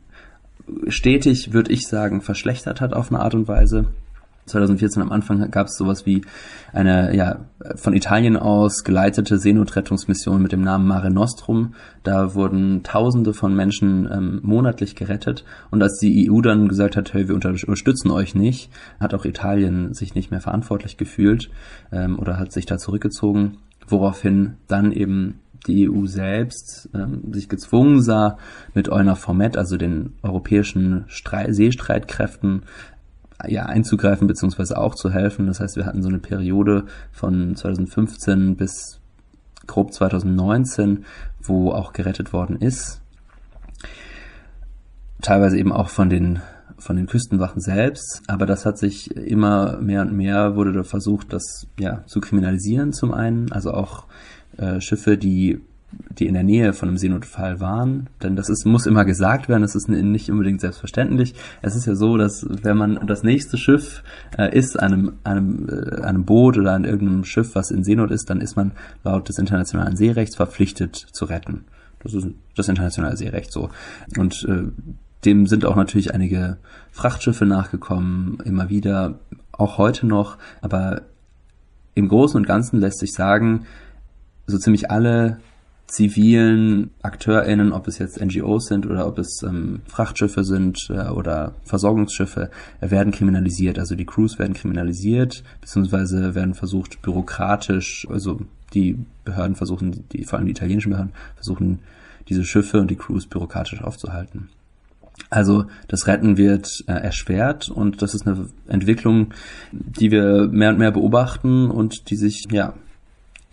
stetig, 0.88 1.52
würde 1.52 1.72
ich 1.72 1.86
sagen, 1.86 2.20
verschlechtert 2.20 2.80
hat 2.80 2.94
auf 2.94 3.10
eine 3.10 3.20
Art 3.20 3.34
und 3.34 3.48
Weise. 3.48 3.86
2014 4.46 5.02
am 5.02 5.12
Anfang 5.12 5.50
gab 5.50 5.68
es 5.68 5.76
sowas 5.76 6.04
wie 6.06 6.22
eine 6.72 7.16
ja 7.16 7.46
von 7.76 7.94
Italien 7.94 8.36
aus 8.36 8.84
geleitete 8.84 9.38
Seenotrettungsmission 9.38 10.42
mit 10.42 10.52
dem 10.52 10.60
Namen 10.60 10.86
Mare 10.86 11.10
Nostrum. 11.10 11.74
Da 12.02 12.34
wurden 12.34 12.82
Tausende 12.82 13.32
von 13.32 13.54
Menschen 13.54 14.08
ähm, 14.12 14.40
monatlich 14.42 14.96
gerettet. 14.96 15.44
Und 15.70 15.82
als 15.82 15.98
die 15.98 16.30
EU 16.30 16.40
dann 16.40 16.68
gesagt 16.68 16.96
hat, 16.96 17.14
hey, 17.14 17.28
wir 17.28 17.34
unterstützen 17.34 18.10
euch 18.10 18.34
nicht, 18.34 18.70
hat 19.00 19.14
auch 19.14 19.24
Italien 19.24 19.94
sich 19.94 20.14
nicht 20.14 20.30
mehr 20.30 20.40
verantwortlich 20.40 20.96
gefühlt 20.96 21.50
ähm, 21.90 22.18
oder 22.18 22.38
hat 22.38 22.52
sich 22.52 22.66
da 22.66 22.76
zurückgezogen, 22.76 23.58
woraufhin 23.88 24.54
dann 24.68 24.92
eben 24.92 25.40
die 25.66 25.88
EU 25.88 26.06
selbst 26.06 26.88
ähm, 26.94 27.32
sich 27.32 27.48
gezwungen 27.48 28.02
sah, 28.02 28.38
mit 28.74 28.88
Euler 28.88 29.16
Format, 29.16 29.56
also 29.56 29.76
den 29.76 30.14
europäischen 30.22 31.04
Streit 31.06 31.54
Seestreitkräften, 31.54 32.62
ja, 33.46 33.66
einzugreifen 33.66 34.26
beziehungsweise 34.26 34.78
auch 34.78 34.94
zu 34.94 35.10
helfen. 35.10 35.46
Das 35.46 35.60
heißt, 35.60 35.76
wir 35.76 35.86
hatten 35.86 36.02
so 36.02 36.08
eine 36.08 36.18
Periode 36.18 36.84
von 37.12 37.56
2015 37.56 38.56
bis 38.56 39.00
grob 39.66 39.92
2019, 39.92 41.04
wo 41.42 41.72
auch 41.72 41.92
gerettet 41.92 42.32
worden 42.32 42.56
ist. 42.56 43.00
Teilweise 45.20 45.58
eben 45.58 45.72
auch 45.72 45.88
von 45.88 46.08
den 46.08 46.40
von 46.76 46.96
den 46.96 47.06
Küstenwachen 47.06 47.60
selbst, 47.60 48.22
aber 48.26 48.46
das 48.46 48.66
hat 48.66 48.78
sich 48.78 49.16
immer 49.16 49.78
mehr 49.80 50.02
und 50.02 50.12
mehr 50.12 50.56
wurde 50.56 50.72
da 50.72 50.82
versucht, 50.82 51.32
das 51.32 51.66
ja 51.78 52.04
zu 52.06 52.20
kriminalisieren 52.20 52.92
zum 52.92 53.14
einen, 53.14 53.50
also 53.52 53.72
auch 53.72 54.06
äh, 54.56 54.80
Schiffe, 54.80 55.16
die 55.16 55.60
die 56.18 56.26
in 56.26 56.34
der 56.34 56.42
Nähe 56.42 56.72
von 56.72 56.88
einem 56.88 56.98
Seenotfall 56.98 57.60
waren. 57.60 58.08
Denn 58.22 58.36
das 58.36 58.48
ist, 58.48 58.64
muss 58.64 58.86
immer 58.86 59.04
gesagt 59.04 59.48
werden, 59.48 59.62
das 59.62 59.74
ist 59.74 59.88
nicht 59.88 60.30
unbedingt 60.30 60.60
selbstverständlich. 60.60 61.34
Es 61.62 61.76
ist 61.76 61.86
ja 61.86 61.94
so, 61.94 62.16
dass 62.16 62.46
wenn 62.48 62.76
man 62.76 63.06
das 63.06 63.22
nächste 63.22 63.56
Schiff 63.58 64.02
äh, 64.36 64.56
ist, 64.56 64.78
einem, 64.78 65.14
einem, 65.24 65.68
äh, 65.68 66.02
einem 66.02 66.24
Boot 66.24 66.58
oder 66.58 66.72
an 66.72 66.84
irgendeinem 66.84 67.24
Schiff, 67.24 67.54
was 67.54 67.70
in 67.70 67.84
Seenot 67.84 68.10
ist, 68.10 68.30
dann 68.30 68.40
ist 68.40 68.56
man 68.56 68.72
laut 69.02 69.28
des 69.28 69.38
internationalen 69.38 69.96
Seerechts 69.96 70.36
verpflichtet 70.36 70.96
zu 70.96 71.24
retten. 71.26 71.64
Das 72.02 72.14
ist 72.14 72.26
das 72.56 72.68
internationale 72.68 73.16
Seerecht 73.16 73.52
so. 73.52 73.70
Und 74.18 74.46
äh, 74.48 74.64
dem 75.24 75.46
sind 75.46 75.64
auch 75.64 75.76
natürlich 75.76 76.12
einige 76.12 76.58
Frachtschiffe 76.92 77.46
nachgekommen, 77.46 78.38
immer 78.44 78.68
wieder, 78.68 79.18
auch 79.52 79.78
heute 79.78 80.06
noch. 80.06 80.36
Aber 80.60 81.02
im 81.94 82.08
Großen 82.08 82.36
und 82.36 82.46
Ganzen 82.46 82.80
lässt 82.80 82.98
sich 82.98 83.12
sagen, 83.12 83.64
so 84.46 84.58
ziemlich 84.58 84.90
alle 84.90 85.38
zivilen 85.86 86.90
AkteurInnen, 87.02 87.72
ob 87.72 87.86
es 87.88 87.98
jetzt 87.98 88.20
NGOs 88.20 88.66
sind 88.66 88.86
oder 88.86 89.06
ob 89.06 89.18
es 89.18 89.42
ähm, 89.42 89.82
Frachtschiffe 89.86 90.42
sind 90.42 90.88
äh, 90.90 91.08
oder 91.08 91.54
Versorgungsschiffe, 91.64 92.50
äh, 92.80 92.90
werden 92.90 93.12
kriminalisiert. 93.12 93.78
Also 93.78 93.94
die 93.94 94.06
Crews 94.06 94.38
werden 94.38 94.54
kriminalisiert, 94.54 95.44
beziehungsweise 95.60 96.34
werden 96.34 96.54
versucht 96.54 97.02
bürokratisch, 97.02 98.06
also 98.10 98.40
die 98.72 98.98
Behörden 99.24 99.54
versuchen, 99.54 100.04
die, 100.12 100.24
vor 100.24 100.38
allem 100.38 100.46
die 100.46 100.52
italienischen 100.52 100.90
Behörden, 100.90 101.12
versuchen 101.36 101.80
diese 102.28 102.44
Schiffe 102.44 102.80
und 102.80 102.90
die 102.90 102.96
Crews 102.96 103.26
bürokratisch 103.26 103.82
aufzuhalten. 103.82 104.48
Also 105.30 105.66
das 105.86 106.06
Retten 106.06 106.36
wird 106.36 106.84
äh, 106.86 106.92
erschwert 106.92 107.68
und 107.68 108.02
das 108.02 108.14
ist 108.14 108.26
eine 108.26 108.48
Entwicklung, 108.66 109.32
die 109.70 110.10
wir 110.10 110.48
mehr 110.48 110.70
und 110.70 110.78
mehr 110.78 110.90
beobachten 110.90 111.70
und 111.70 112.10
die 112.10 112.16
sich 112.16 112.46
ja 112.50 112.74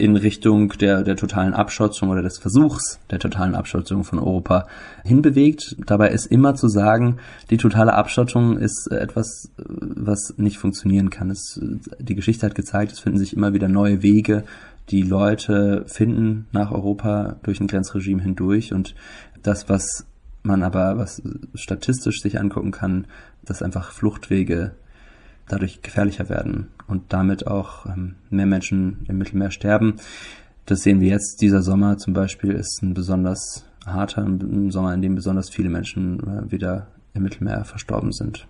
in 0.01 0.17
Richtung 0.17 0.69
der, 0.79 1.03
der 1.03 1.15
totalen 1.15 1.53
Abschotzung 1.53 2.09
oder 2.09 2.23
des 2.23 2.39
Versuchs 2.39 2.99
der 3.11 3.19
totalen 3.19 3.53
Abschottung 3.53 4.03
von 4.03 4.17
Europa 4.17 4.67
hinbewegt. 5.03 5.75
Dabei 5.85 6.09
ist 6.09 6.25
immer 6.25 6.55
zu 6.55 6.67
sagen, 6.67 7.17
die 7.51 7.57
totale 7.57 7.93
Abschottung 7.93 8.57
ist 8.57 8.91
etwas, 8.91 9.51
was 9.57 10.33
nicht 10.37 10.57
funktionieren 10.57 11.11
kann. 11.11 11.29
Es, 11.29 11.59
die 11.99 12.15
Geschichte 12.15 12.47
hat 12.47 12.55
gezeigt, 12.55 12.93
es 12.93 12.99
finden 12.99 13.19
sich 13.19 13.35
immer 13.37 13.53
wieder 13.53 13.67
neue 13.67 14.01
Wege, 14.01 14.43
die 14.89 15.03
Leute 15.03 15.83
finden 15.85 16.47
nach 16.51 16.71
Europa 16.71 17.35
durch 17.43 17.61
ein 17.61 17.67
Grenzregime 17.67 18.23
hindurch 18.23 18.73
und 18.73 18.95
das, 19.43 19.69
was 19.69 20.07
man 20.41 20.63
aber, 20.63 20.97
was 20.97 21.21
statistisch 21.53 22.21
sich 22.21 22.39
angucken 22.39 22.71
kann, 22.71 23.05
dass 23.45 23.61
einfach 23.61 23.91
Fluchtwege 23.91 24.71
dadurch 25.51 25.81
gefährlicher 25.81 26.29
werden 26.29 26.67
und 26.87 27.13
damit 27.13 27.47
auch 27.47 27.85
ähm, 27.85 28.15
mehr 28.29 28.45
Menschen 28.45 29.05
im 29.07 29.17
Mittelmeer 29.17 29.51
sterben. 29.51 29.95
Das 30.65 30.81
sehen 30.81 31.01
wir 31.01 31.09
jetzt. 31.09 31.41
Dieser 31.41 31.61
Sommer 31.61 31.97
zum 31.97 32.13
Beispiel 32.13 32.51
ist 32.51 32.81
ein 32.81 32.93
besonders 32.93 33.65
harter 33.85 34.25
Sommer, 34.69 34.93
in 34.93 35.01
dem 35.01 35.15
besonders 35.15 35.49
viele 35.49 35.69
Menschen 35.69 36.19
äh, 36.19 36.51
wieder 36.51 36.87
im 37.13 37.23
Mittelmeer 37.23 37.65
verstorben 37.65 38.11
sind. 38.11 38.47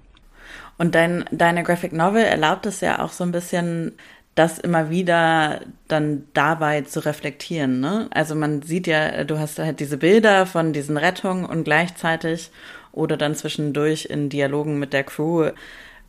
Und 0.77 0.95
dein, 0.95 1.25
deine 1.31 1.63
Graphic 1.63 1.93
Novel 1.93 2.23
erlaubt 2.23 2.65
es 2.65 2.81
ja 2.81 2.99
auch 2.99 3.11
so 3.11 3.23
ein 3.23 3.31
bisschen, 3.31 3.93
das 4.35 4.59
immer 4.59 4.89
wieder 4.89 5.61
dann 5.87 6.23
dabei 6.33 6.81
zu 6.81 7.05
reflektieren. 7.05 7.79
Ne? 7.79 8.07
Also 8.11 8.35
man 8.35 8.61
sieht 8.61 8.87
ja, 8.87 9.23
du 9.23 9.39
hast 9.39 9.59
halt 9.59 9.79
diese 9.79 9.97
Bilder 9.97 10.45
von 10.45 10.73
diesen 10.73 10.97
Rettungen 10.97 11.45
und 11.45 11.63
gleichzeitig 11.63 12.51
oder 12.91 13.17
dann 13.17 13.35
zwischendurch 13.35 14.05
in 14.05 14.29
Dialogen 14.29 14.79
mit 14.79 14.93
der 14.93 15.03
Crew 15.03 15.51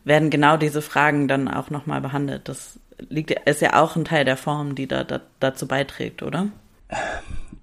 werden 0.05 0.29
genau 0.29 0.57
diese 0.57 0.81
Fragen 0.81 1.27
dann 1.27 1.47
auch 1.47 1.69
nochmal 1.69 2.01
behandelt. 2.01 2.49
Das 2.49 2.79
liegt, 3.09 3.31
ist 3.47 3.61
ja 3.61 3.81
auch 3.81 3.95
ein 3.95 4.05
Teil 4.05 4.25
der 4.25 4.37
Form, 4.37 4.75
die 4.75 4.87
da, 4.87 5.03
da 5.03 5.21
dazu 5.39 5.67
beiträgt, 5.67 6.23
oder? 6.23 6.47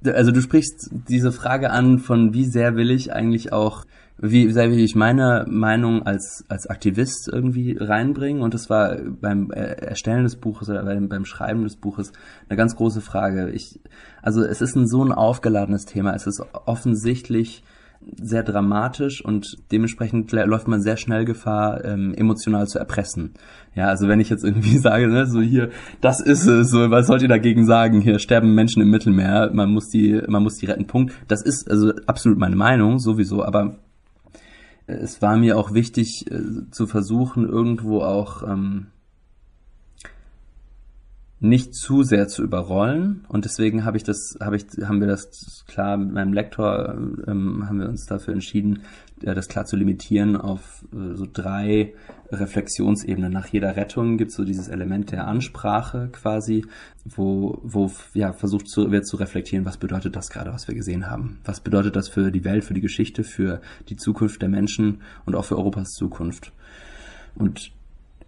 Also 0.04 0.32
du 0.32 0.40
sprichst 0.40 0.88
diese 0.90 1.32
Frage 1.32 1.70
an, 1.70 1.98
von 1.98 2.32
wie 2.32 2.46
sehr 2.46 2.74
will 2.74 2.90
ich 2.90 3.12
eigentlich 3.12 3.52
auch, 3.52 3.84
wie 4.16 4.50
sehr 4.50 4.70
will 4.70 4.78
ich 4.78 4.94
meine 4.94 5.44
Meinung 5.48 6.04
als, 6.04 6.44
als 6.48 6.66
Aktivist 6.66 7.28
irgendwie 7.30 7.76
reinbringen. 7.78 8.42
Und 8.42 8.54
das 8.54 8.70
war 8.70 8.96
beim 8.96 9.50
Erstellen 9.50 10.24
des 10.24 10.36
Buches 10.36 10.70
oder 10.70 10.84
beim, 10.84 11.08
beim 11.08 11.26
Schreiben 11.26 11.64
des 11.64 11.76
Buches 11.76 12.12
eine 12.48 12.56
ganz 12.56 12.76
große 12.76 13.02
Frage. 13.02 13.50
Ich, 13.50 13.78
also 14.22 14.42
es 14.42 14.62
ist 14.62 14.74
ein 14.74 14.86
so 14.86 15.04
ein 15.04 15.12
aufgeladenes 15.12 15.84
Thema. 15.84 16.14
Es 16.14 16.26
ist 16.26 16.42
offensichtlich 16.64 17.62
sehr 18.00 18.42
dramatisch 18.42 19.22
und 19.24 19.58
dementsprechend 19.70 20.32
läuft 20.32 20.68
man 20.68 20.80
sehr 20.80 20.96
schnell 20.96 21.24
Gefahr, 21.24 21.84
ähm, 21.84 22.14
emotional 22.14 22.66
zu 22.66 22.78
erpressen. 22.78 23.34
Ja, 23.74 23.88
also 23.88 24.08
wenn 24.08 24.20
ich 24.20 24.30
jetzt 24.30 24.44
irgendwie 24.44 24.78
sage, 24.78 25.08
ne, 25.08 25.26
so 25.26 25.40
hier, 25.40 25.70
das 26.00 26.20
ist 26.20 26.46
es, 26.46 26.70
so, 26.70 26.90
was 26.90 27.06
sollt 27.06 27.22
ihr 27.22 27.28
dagegen 27.28 27.66
sagen? 27.66 28.00
Hier 28.00 28.18
sterben 28.18 28.54
Menschen 28.54 28.82
im 28.82 28.90
Mittelmeer, 28.90 29.50
man 29.52 29.70
muss 29.70 29.88
die, 29.88 30.20
man 30.28 30.42
muss 30.42 30.56
die 30.56 30.66
retten, 30.66 30.86
Punkt. 30.86 31.14
Das 31.28 31.42
ist 31.42 31.70
also 31.70 31.92
absolut 32.06 32.38
meine 32.38 32.56
Meinung, 32.56 32.98
sowieso, 32.98 33.44
aber 33.44 33.76
es 34.86 35.22
war 35.22 35.36
mir 35.36 35.56
auch 35.56 35.72
wichtig 35.72 36.24
äh, 36.30 36.70
zu 36.70 36.86
versuchen, 36.86 37.48
irgendwo 37.48 38.00
auch 38.00 38.42
ähm, 38.42 38.86
nicht 41.40 41.74
zu 41.74 42.02
sehr 42.02 42.28
zu 42.28 42.42
überrollen. 42.42 43.24
Und 43.28 43.46
deswegen 43.46 43.84
habe 43.86 43.96
ich 43.96 44.04
das 44.04 44.36
habe 44.40 44.56
ich 44.56 44.66
haben 44.84 45.00
wir 45.00 45.08
das 45.08 45.64
klar 45.66 45.96
mit 45.96 46.12
meinem 46.12 46.34
Lektor 46.34 46.94
ähm, 47.26 47.66
haben 47.66 47.80
wir 47.80 47.88
uns 47.88 48.04
dafür 48.04 48.34
entschieden 48.34 48.82
äh, 49.22 49.34
das 49.34 49.48
klar 49.48 49.64
zu 49.64 49.76
limitieren 49.76 50.36
auf 50.36 50.84
äh, 50.92 51.16
so 51.16 51.26
drei 51.32 51.94
Reflexionsebenen. 52.30 53.32
Nach 53.32 53.46
jeder 53.46 53.74
Rettung 53.74 54.18
gibt 54.18 54.32
es 54.32 54.36
so 54.36 54.44
dieses 54.44 54.68
Element 54.68 55.12
der 55.12 55.26
Ansprache 55.26 56.10
quasi 56.12 56.66
wo 57.06 57.58
wo 57.62 57.90
ja 58.12 58.34
versucht 58.34 58.68
zu, 58.68 58.92
wird 58.92 59.06
zu 59.06 59.16
reflektieren 59.16 59.64
was 59.64 59.78
bedeutet 59.78 60.16
das 60.16 60.28
gerade 60.28 60.52
was 60.52 60.68
wir 60.68 60.74
gesehen 60.74 61.10
haben? 61.10 61.38
Was 61.46 61.60
bedeutet 61.60 61.96
das 61.96 62.10
für 62.10 62.30
die 62.30 62.44
Welt 62.44 62.64
für 62.64 62.74
die 62.74 62.82
Geschichte 62.82 63.24
für 63.24 63.62
die 63.88 63.96
Zukunft 63.96 64.42
der 64.42 64.50
Menschen 64.50 65.00
und 65.24 65.34
auch 65.34 65.46
für 65.46 65.56
Europas 65.56 65.92
Zukunft? 65.92 66.52
Und 67.34 67.72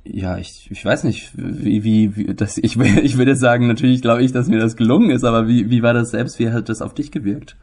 ja, 0.04 0.36
ich, 0.38 0.68
ich 0.70 0.84
weiß 0.84 1.04
nicht, 1.04 1.30
wie, 1.34 1.84
wie, 1.84 2.16
wie 2.16 2.34
das, 2.34 2.58
ich, 2.58 2.76
ich 2.78 3.16
würde 3.16 3.36
sagen, 3.36 3.66
natürlich 3.66 4.02
glaube 4.02 4.22
ich, 4.22 4.32
dass 4.32 4.48
mir 4.48 4.58
das 4.58 4.76
gelungen 4.76 5.10
ist, 5.10 5.24
aber 5.24 5.48
wie, 5.48 5.70
wie 5.70 5.82
war 5.82 5.94
das 5.94 6.10
selbst? 6.10 6.38
Wie 6.38 6.50
hat 6.50 6.68
das 6.68 6.82
auf 6.82 6.94
dich 6.94 7.10
gewirkt? 7.10 7.56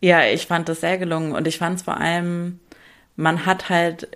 Ja, 0.00 0.24
ich 0.24 0.46
fand 0.46 0.68
das 0.68 0.80
sehr 0.80 0.98
gelungen 0.98 1.32
und 1.32 1.46
ich 1.46 1.58
fand 1.58 1.76
es 1.76 1.82
vor 1.82 1.98
allem, 1.98 2.60
man 3.16 3.46
hat 3.46 3.68
halt, 3.68 4.08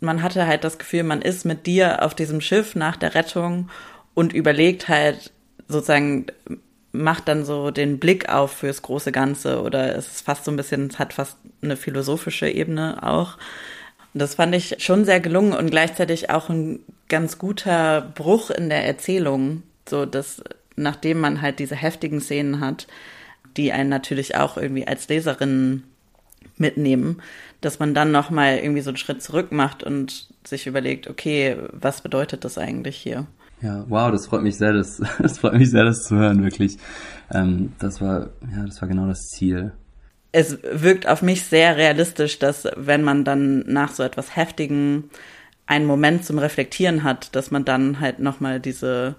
man 0.00 0.22
hatte 0.22 0.46
halt 0.46 0.64
das 0.64 0.78
Gefühl, 0.78 1.02
man 1.02 1.22
ist 1.22 1.44
mit 1.44 1.66
dir 1.66 2.04
auf 2.04 2.14
diesem 2.14 2.40
Schiff 2.40 2.74
nach 2.74 2.96
der 2.96 3.14
Rettung 3.14 3.70
und 4.14 4.32
überlegt 4.32 4.88
halt 4.88 5.32
sozusagen 5.66 6.26
macht 6.92 7.26
dann 7.26 7.44
so 7.44 7.70
den 7.70 7.98
Blick 7.98 8.28
auf 8.28 8.52
fürs 8.52 8.82
große 8.82 9.12
Ganze 9.12 9.62
oder 9.62 9.96
es 9.96 10.08
ist 10.08 10.20
fast 10.26 10.44
so 10.44 10.50
ein 10.50 10.56
bisschen, 10.56 10.88
es 10.88 10.98
hat 10.98 11.14
fast 11.14 11.38
eine 11.62 11.76
philosophische 11.76 12.48
Ebene 12.48 13.02
auch. 13.02 13.38
Und 14.14 14.20
das 14.20 14.34
fand 14.34 14.54
ich 14.54 14.76
schon 14.78 15.04
sehr 15.04 15.20
gelungen 15.20 15.52
und 15.52 15.70
gleichzeitig 15.70 16.30
auch 16.30 16.48
ein 16.48 16.80
ganz 17.08 17.38
guter 17.38 18.00
Bruch 18.14 18.50
in 18.50 18.68
der 18.68 18.86
Erzählung, 18.86 19.62
so 19.88 20.06
dass 20.06 20.42
nachdem 20.76 21.20
man 21.20 21.42
halt 21.42 21.58
diese 21.58 21.76
heftigen 21.76 22.20
Szenen 22.20 22.60
hat, 22.60 22.86
die 23.56 23.72
einen 23.72 23.90
natürlich 23.90 24.36
auch 24.36 24.56
irgendwie 24.56 24.86
als 24.86 25.08
Leserin 25.08 25.84
mitnehmen, 26.56 27.20
dass 27.60 27.78
man 27.78 27.94
dann 27.94 28.12
noch 28.12 28.30
mal 28.30 28.58
irgendwie 28.58 28.80
so 28.80 28.90
einen 28.90 28.96
Schritt 28.96 29.22
zurück 29.22 29.52
macht 29.52 29.82
und 29.82 30.28
sich 30.44 30.66
überlegt, 30.66 31.08
okay, 31.08 31.56
was 31.72 32.00
bedeutet 32.00 32.44
das 32.44 32.58
eigentlich 32.58 32.96
hier? 32.96 33.26
Ja, 33.60 33.84
wow, 33.88 34.10
das 34.10 34.26
freut 34.26 34.42
mich 34.42 34.56
sehr, 34.56 34.72
das, 34.72 35.00
das 35.18 35.38
freut 35.38 35.54
mich 35.54 35.70
sehr, 35.70 35.84
das 35.84 36.04
zu 36.04 36.16
hören, 36.16 36.42
wirklich. 36.42 36.78
Ähm, 37.30 37.72
das 37.78 38.00
war, 38.00 38.30
ja, 38.54 38.64
das 38.66 38.80
war 38.80 38.88
genau 38.88 39.06
das 39.06 39.20
Ziel. 39.28 39.72
Es 40.32 40.58
wirkt 40.62 41.06
auf 41.06 41.22
mich 41.22 41.44
sehr 41.44 41.76
realistisch, 41.76 42.38
dass 42.38 42.66
wenn 42.76 43.02
man 43.02 43.24
dann 43.24 43.60
nach 43.66 43.92
so 43.92 44.02
etwas 44.02 44.34
Heftigen 44.34 45.10
einen 45.66 45.86
Moment 45.86 46.24
zum 46.24 46.38
Reflektieren 46.38 47.04
hat, 47.04 47.34
dass 47.36 47.50
man 47.50 47.64
dann 47.64 48.00
halt 48.00 48.18
nochmal 48.18 48.58
diese, 48.58 49.14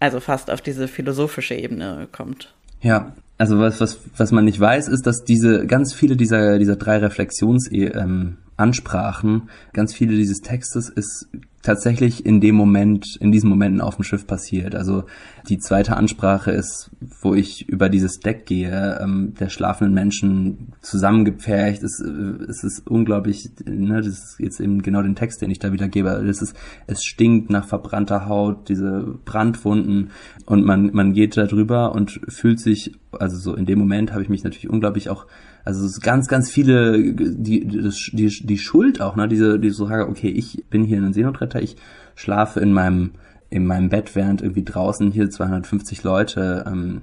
also 0.00 0.20
fast 0.20 0.50
auf 0.50 0.60
diese 0.60 0.88
philosophische 0.88 1.54
Ebene 1.54 2.08
kommt. 2.10 2.54
Ja, 2.80 3.14
also 3.38 3.58
was, 3.58 3.80
was, 3.80 3.98
was 4.16 4.32
man 4.32 4.44
nicht 4.44 4.60
weiß, 4.60 4.88
ist, 4.88 5.06
dass 5.06 5.24
diese, 5.24 5.66
ganz 5.66 5.94
viele 5.94 6.16
dieser, 6.16 6.58
dieser 6.58 6.76
drei 6.76 6.98
Reflexions, 6.98 7.68
ähm, 7.72 8.36
Ansprachen, 8.56 9.48
ganz 9.72 9.94
viele 9.94 10.14
dieses 10.16 10.40
Textes 10.40 10.88
ist 10.88 11.28
tatsächlich 11.64 12.26
in 12.26 12.42
dem 12.42 12.54
Moment, 12.54 13.16
in 13.20 13.32
diesen 13.32 13.48
Momenten 13.48 13.80
auf 13.80 13.96
dem 13.96 14.04
Schiff 14.04 14.26
passiert. 14.26 14.74
Also 14.74 15.04
die 15.48 15.58
zweite 15.58 15.96
Ansprache 15.96 16.50
ist, 16.50 16.90
wo 17.22 17.34
ich 17.34 17.66
über 17.68 17.88
dieses 17.88 18.20
Deck 18.20 18.44
gehe, 18.44 19.00
ähm, 19.02 19.32
der 19.40 19.48
schlafenden 19.48 19.94
Menschen 19.94 20.74
zusammengepfercht. 20.82 21.82
Es, 21.82 22.00
äh, 22.00 22.44
es 22.48 22.64
ist 22.64 22.86
unglaublich, 22.86 23.48
ne, 23.64 23.96
das 23.96 24.08
ist 24.08 24.36
jetzt 24.38 24.60
eben 24.60 24.82
genau 24.82 25.00
den 25.00 25.16
Text, 25.16 25.40
den 25.40 25.50
ich 25.50 25.58
da 25.58 25.72
wiedergebe. 25.72 26.10
Es 26.10 26.42
ist, 26.42 26.54
es 26.86 27.02
stinkt 27.02 27.48
nach 27.48 27.66
verbrannter 27.66 28.28
Haut, 28.28 28.68
diese 28.68 29.16
Brandwunden 29.24 30.10
und 30.44 30.66
man, 30.66 30.90
man 30.92 31.14
geht 31.14 31.34
da 31.38 31.46
drüber 31.46 31.94
und 31.94 32.20
fühlt 32.28 32.60
sich, 32.60 32.92
also 33.10 33.38
so 33.38 33.54
in 33.54 33.64
dem 33.64 33.78
Moment 33.78 34.12
habe 34.12 34.22
ich 34.22 34.28
mich 34.28 34.44
natürlich 34.44 34.68
unglaublich 34.68 35.08
auch 35.08 35.26
also 35.64 35.88
ganz, 36.00 36.28
ganz 36.28 36.50
viele, 36.50 37.14
die, 37.14 37.66
die, 37.66 38.28
die 38.28 38.58
Schuld 38.58 39.00
auch, 39.00 39.16
ne, 39.16 39.28
diese, 39.28 39.58
die 39.58 39.70
so 39.70 39.86
sagen, 39.86 40.10
okay, 40.10 40.28
ich 40.28 40.64
bin 40.68 40.84
hier 40.84 40.98
ein 40.98 41.14
Seenotretter, 41.14 41.62
ich 41.62 41.76
schlafe 42.14 42.60
in 42.60 42.72
meinem, 42.72 43.12
in 43.48 43.66
meinem 43.66 43.88
Bett, 43.88 44.14
während 44.14 44.42
irgendwie 44.42 44.64
draußen 44.64 45.10
hier 45.10 45.30
250 45.30 46.02
Leute 46.04 46.64
ähm, 46.66 47.02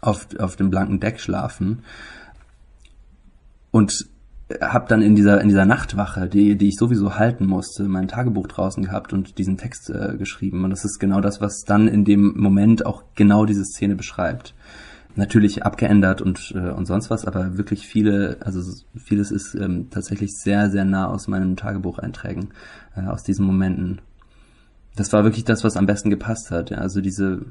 auf, 0.00 0.28
auf 0.38 0.54
dem 0.54 0.70
blanken 0.70 1.00
Deck 1.00 1.20
schlafen. 1.20 1.82
Und 3.72 4.06
habe 4.62 4.86
dann 4.88 5.02
in 5.02 5.14
dieser 5.14 5.42
in 5.42 5.48
dieser 5.48 5.66
Nachtwache, 5.66 6.26
die 6.26 6.56
die 6.56 6.68
ich 6.68 6.76
sowieso 6.76 7.16
halten 7.16 7.44
musste, 7.44 7.84
mein 7.84 8.08
Tagebuch 8.08 8.46
draußen 8.46 8.82
gehabt 8.82 9.12
und 9.12 9.36
diesen 9.36 9.58
Text 9.58 9.90
äh, 9.90 10.16
geschrieben. 10.16 10.64
Und 10.64 10.70
das 10.70 10.86
ist 10.86 10.98
genau 10.98 11.20
das, 11.20 11.42
was 11.42 11.64
dann 11.66 11.86
in 11.86 12.06
dem 12.06 12.32
Moment 12.34 12.86
auch 12.86 13.02
genau 13.14 13.44
diese 13.44 13.64
Szene 13.64 13.94
beschreibt 13.94 14.54
natürlich 15.18 15.64
abgeändert 15.64 16.22
und, 16.22 16.54
äh, 16.54 16.70
und 16.70 16.86
sonst 16.86 17.10
was, 17.10 17.26
aber 17.26 17.58
wirklich 17.58 17.86
viele, 17.86 18.38
also 18.40 18.62
vieles 18.96 19.30
ist 19.30 19.54
ähm, 19.54 19.90
tatsächlich 19.90 20.30
sehr, 20.38 20.70
sehr 20.70 20.84
nah 20.84 21.08
aus 21.08 21.26
meinen 21.26 21.56
Tagebucheinträgen, 21.56 22.50
äh, 22.96 23.02
aus 23.02 23.24
diesen 23.24 23.44
Momenten. 23.44 24.00
Das 24.94 25.12
war 25.12 25.24
wirklich 25.24 25.44
das, 25.44 25.64
was 25.64 25.76
am 25.76 25.86
besten 25.86 26.08
gepasst 26.08 26.52
hat. 26.52 26.70
Ja? 26.70 26.78
Also 26.78 27.00
diese, 27.00 27.46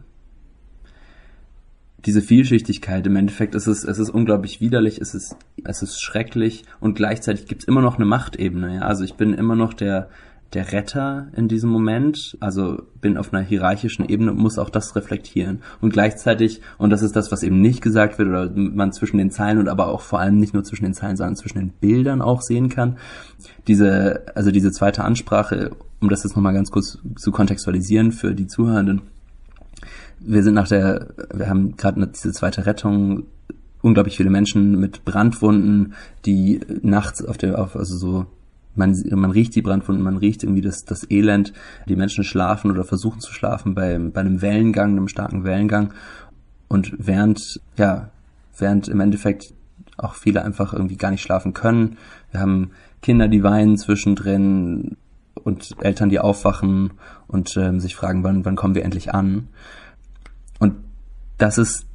diese 2.05 2.21
Vielschichtigkeit, 2.21 3.05
im 3.05 3.17
Endeffekt 3.17 3.53
ist 3.53 3.67
es, 3.67 3.83
es 3.83 3.99
ist 3.99 4.09
unglaublich 4.09 4.61
widerlich, 4.61 4.99
es 4.99 5.13
ist, 5.13 5.35
es 5.65 5.81
ist 5.81 6.01
schrecklich 6.01 6.63
und 6.79 6.95
gleichzeitig 6.95 7.47
gibt 7.47 7.63
es 7.63 7.67
immer 7.67 7.81
noch 7.81 7.97
eine 7.97 8.05
Machtebene. 8.05 8.75
Ja? 8.75 8.81
Also 8.83 9.03
ich 9.03 9.15
bin 9.15 9.33
immer 9.33 9.57
noch 9.57 9.73
der, 9.73 10.09
der 10.53 10.71
Retter 10.71 11.27
in 11.35 11.47
diesem 11.47 11.69
Moment, 11.69 12.37
also 12.39 12.81
bin 13.01 13.17
auf 13.17 13.33
einer 13.33 13.43
hierarchischen 13.43 14.07
Ebene 14.07 14.31
und 14.31 14.37
muss 14.37 14.57
auch 14.57 14.69
das 14.69 14.95
reflektieren. 14.95 15.61
Und 15.81 15.91
gleichzeitig, 15.91 16.61
und 16.77 16.89
das 16.89 17.01
ist 17.01 17.15
das, 17.15 17.31
was 17.31 17.43
eben 17.43 17.61
nicht 17.61 17.81
gesagt 17.81 18.17
wird 18.17 18.29
oder 18.29 18.49
man 18.55 18.93
zwischen 18.93 19.17
den 19.17 19.29
Zeilen 19.29 19.57
und 19.57 19.67
aber 19.67 19.87
auch 19.87 20.01
vor 20.01 20.19
allem 20.19 20.37
nicht 20.37 20.53
nur 20.53 20.63
zwischen 20.63 20.85
den 20.85 20.93
Zeilen, 20.93 21.17
sondern 21.17 21.35
zwischen 21.35 21.59
den 21.59 21.69
Bildern 21.69 22.21
auch 22.21 22.41
sehen 22.41 22.69
kann, 22.69 22.97
diese, 23.67 24.23
also 24.35 24.51
diese 24.51 24.71
zweite 24.71 25.03
Ansprache, 25.03 25.71
um 25.99 26.09
das 26.09 26.23
jetzt 26.23 26.35
nochmal 26.35 26.53
ganz 26.53 26.71
kurz 26.71 26.97
zu 27.17 27.31
kontextualisieren 27.31 28.11
für 28.13 28.33
die 28.33 28.47
Zuhörenden. 28.47 29.01
Wir 30.19 30.43
sind 30.43 30.53
nach 30.53 30.67
der, 30.67 31.07
wir 31.33 31.49
haben 31.49 31.75
gerade 31.75 32.07
diese 32.07 32.31
zweite 32.31 32.65
Rettung 32.65 33.25
unglaublich 33.81 34.17
viele 34.17 34.29
Menschen 34.29 34.79
mit 34.79 35.05
Brandwunden, 35.05 35.93
die 36.25 36.61
nachts 36.81 37.23
auf 37.23 37.37
der, 37.37 37.59
auf, 37.59 37.75
also 37.75 37.97
so 37.97 38.25
man, 38.77 38.95
man 39.11 39.31
riecht 39.31 39.55
die 39.55 39.61
Brandwunden, 39.61 40.03
man 40.03 40.17
riecht 40.17 40.43
irgendwie 40.43 40.61
das, 40.61 40.85
das 40.85 41.09
Elend. 41.09 41.53
Die 41.87 41.95
Menschen 41.95 42.23
schlafen 42.23 42.71
oder 42.71 42.83
versuchen 42.83 43.19
zu 43.19 43.33
schlafen 43.33 43.75
bei, 43.75 43.97
bei 43.97 44.21
einem 44.21 44.41
Wellengang, 44.41 44.91
einem 44.91 45.07
starken 45.07 45.43
Wellengang. 45.43 45.93
Und 46.67 46.93
während, 46.97 47.59
ja, 47.75 48.09
während 48.57 48.87
im 48.87 48.99
Endeffekt 48.99 49.53
auch 49.97 50.13
viele 50.13 50.43
einfach 50.43 50.73
irgendwie 50.73 50.97
gar 50.97 51.11
nicht 51.11 51.23
schlafen 51.23 51.53
können. 51.53 51.97
Wir 52.31 52.39
haben 52.39 52.71
Kinder, 53.01 53.27
die 53.27 53.43
weinen 53.43 53.77
zwischendrin 53.77 54.95
und 55.43 55.75
Eltern, 55.81 56.09
die 56.09 56.19
aufwachen 56.19 56.91
und 57.27 57.57
ähm, 57.57 57.79
sich 57.79 57.95
fragen, 57.95 58.23
wann, 58.23 58.45
wann 58.45 58.55
kommen 58.55 58.75
wir 58.75 58.85
endlich 58.85 59.13
an. 59.13 59.47
Und 60.59 60.75
das 61.37 61.57
ist 61.57 61.86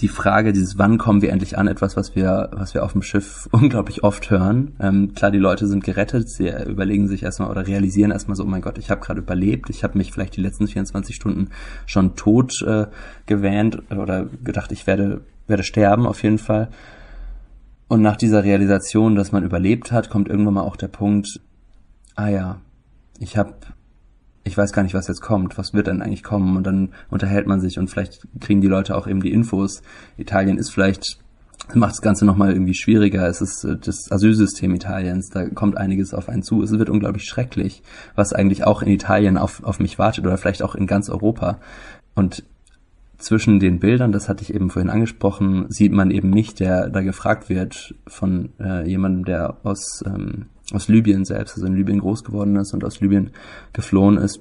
die 0.00 0.08
Frage, 0.08 0.52
dieses 0.52 0.78
wann 0.78 0.98
kommen 0.98 1.22
wir 1.22 1.30
endlich 1.30 1.58
an, 1.58 1.68
etwas, 1.68 1.96
was 1.96 2.16
wir, 2.16 2.50
was 2.52 2.74
wir 2.74 2.82
auf 2.82 2.92
dem 2.92 3.02
Schiff 3.02 3.48
unglaublich 3.52 4.02
oft 4.02 4.30
hören. 4.30 4.74
Ähm, 4.80 5.14
klar, 5.14 5.30
die 5.30 5.38
Leute 5.38 5.66
sind 5.66 5.84
gerettet, 5.84 6.28
sie 6.28 6.48
überlegen 6.48 7.08
sich 7.08 7.22
erstmal 7.22 7.50
oder 7.50 7.66
realisieren 7.66 8.10
erstmal 8.10 8.36
so, 8.36 8.44
oh 8.44 8.46
mein 8.46 8.62
Gott, 8.62 8.78
ich 8.78 8.90
habe 8.90 9.00
gerade 9.00 9.20
überlebt, 9.20 9.70
ich 9.70 9.84
habe 9.84 9.98
mich 9.98 10.12
vielleicht 10.12 10.36
die 10.36 10.42
letzten 10.42 10.66
24 10.66 11.14
Stunden 11.14 11.50
schon 11.86 12.16
tot 12.16 12.62
äh, 12.62 12.86
gewähnt 13.26 13.82
oder 13.90 14.26
gedacht, 14.42 14.72
ich 14.72 14.86
werde, 14.86 15.22
werde 15.46 15.62
sterben 15.62 16.06
auf 16.06 16.22
jeden 16.22 16.38
Fall. 16.38 16.68
Und 17.88 18.00
nach 18.00 18.16
dieser 18.16 18.42
Realisation, 18.42 19.14
dass 19.14 19.32
man 19.32 19.44
überlebt 19.44 19.92
hat, 19.92 20.08
kommt 20.08 20.28
irgendwann 20.28 20.54
mal 20.54 20.62
auch 20.62 20.76
der 20.76 20.88
Punkt, 20.88 21.40
ah 22.16 22.28
ja, 22.28 22.60
ich 23.18 23.36
habe 23.36 23.54
ich 24.44 24.56
weiß 24.56 24.72
gar 24.72 24.82
nicht, 24.82 24.94
was 24.94 25.08
jetzt 25.08 25.20
kommt, 25.20 25.56
was 25.58 25.72
wird 25.72 25.86
denn 25.86 26.02
eigentlich 26.02 26.24
kommen 26.24 26.56
und 26.56 26.66
dann 26.66 26.90
unterhält 27.10 27.46
man 27.46 27.60
sich 27.60 27.78
und 27.78 27.88
vielleicht 27.88 28.26
kriegen 28.40 28.60
die 28.60 28.68
Leute 28.68 28.96
auch 28.96 29.06
eben 29.06 29.20
die 29.20 29.32
Infos. 29.32 29.82
Italien 30.16 30.58
ist 30.58 30.70
vielleicht 30.70 31.18
macht 31.74 31.92
das 31.92 32.02
Ganze 32.02 32.24
nochmal 32.24 32.52
irgendwie 32.52 32.74
schwieriger. 32.74 33.26
Es 33.28 33.40
ist 33.40 33.64
äh, 33.64 33.76
das 33.76 34.10
Asylsystem 34.10 34.74
Italiens, 34.74 35.30
da 35.30 35.48
kommt 35.48 35.76
einiges 35.76 36.12
auf 36.12 36.28
einen 36.28 36.42
zu. 36.42 36.62
Es 36.62 36.72
wird 36.72 36.90
unglaublich 36.90 37.24
schrecklich, 37.24 37.82
was 38.14 38.32
eigentlich 38.32 38.64
auch 38.64 38.82
in 38.82 38.88
Italien 38.88 39.38
auf, 39.38 39.62
auf 39.62 39.78
mich 39.78 39.98
wartet 39.98 40.26
oder 40.26 40.36
vielleicht 40.38 40.62
auch 40.62 40.74
in 40.74 40.86
ganz 40.86 41.08
Europa. 41.08 41.58
Und 42.14 42.44
zwischen 43.18 43.60
den 43.60 43.78
Bildern, 43.78 44.12
das 44.12 44.28
hatte 44.28 44.42
ich 44.42 44.52
eben 44.52 44.70
vorhin 44.70 44.90
angesprochen, 44.90 45.66
sieht 45.68 45.92
man 45.92 46.10
eben 46.10 46.30
nicht, 46.30 46.58
der 46.58 46.88
da 46.88 47.00
gefragt 47.02 47.48
wird 47.48 47.94
von 48.08 48.50
äh, 48.58 48.86
jemandem, 48.88 49.24
der 49.24 49.56
aus 49.62 50.02
ähm, 50.04 50.46
aus 50.72 50.88
Libyen 50.88 51.24
selbst, 51.24 51.54
also 51.54 51.66
in 51.66 51.74
Libyen 51.74 52.00
groß 52.00 52.24
geworden 52.24 52.56
ist 52.56 52.72
und 52.72 52.84
aus 52.84 53.00
Libyen 53.00 53.30
geflohen 53.72 54.16
ist, 54.16 54.40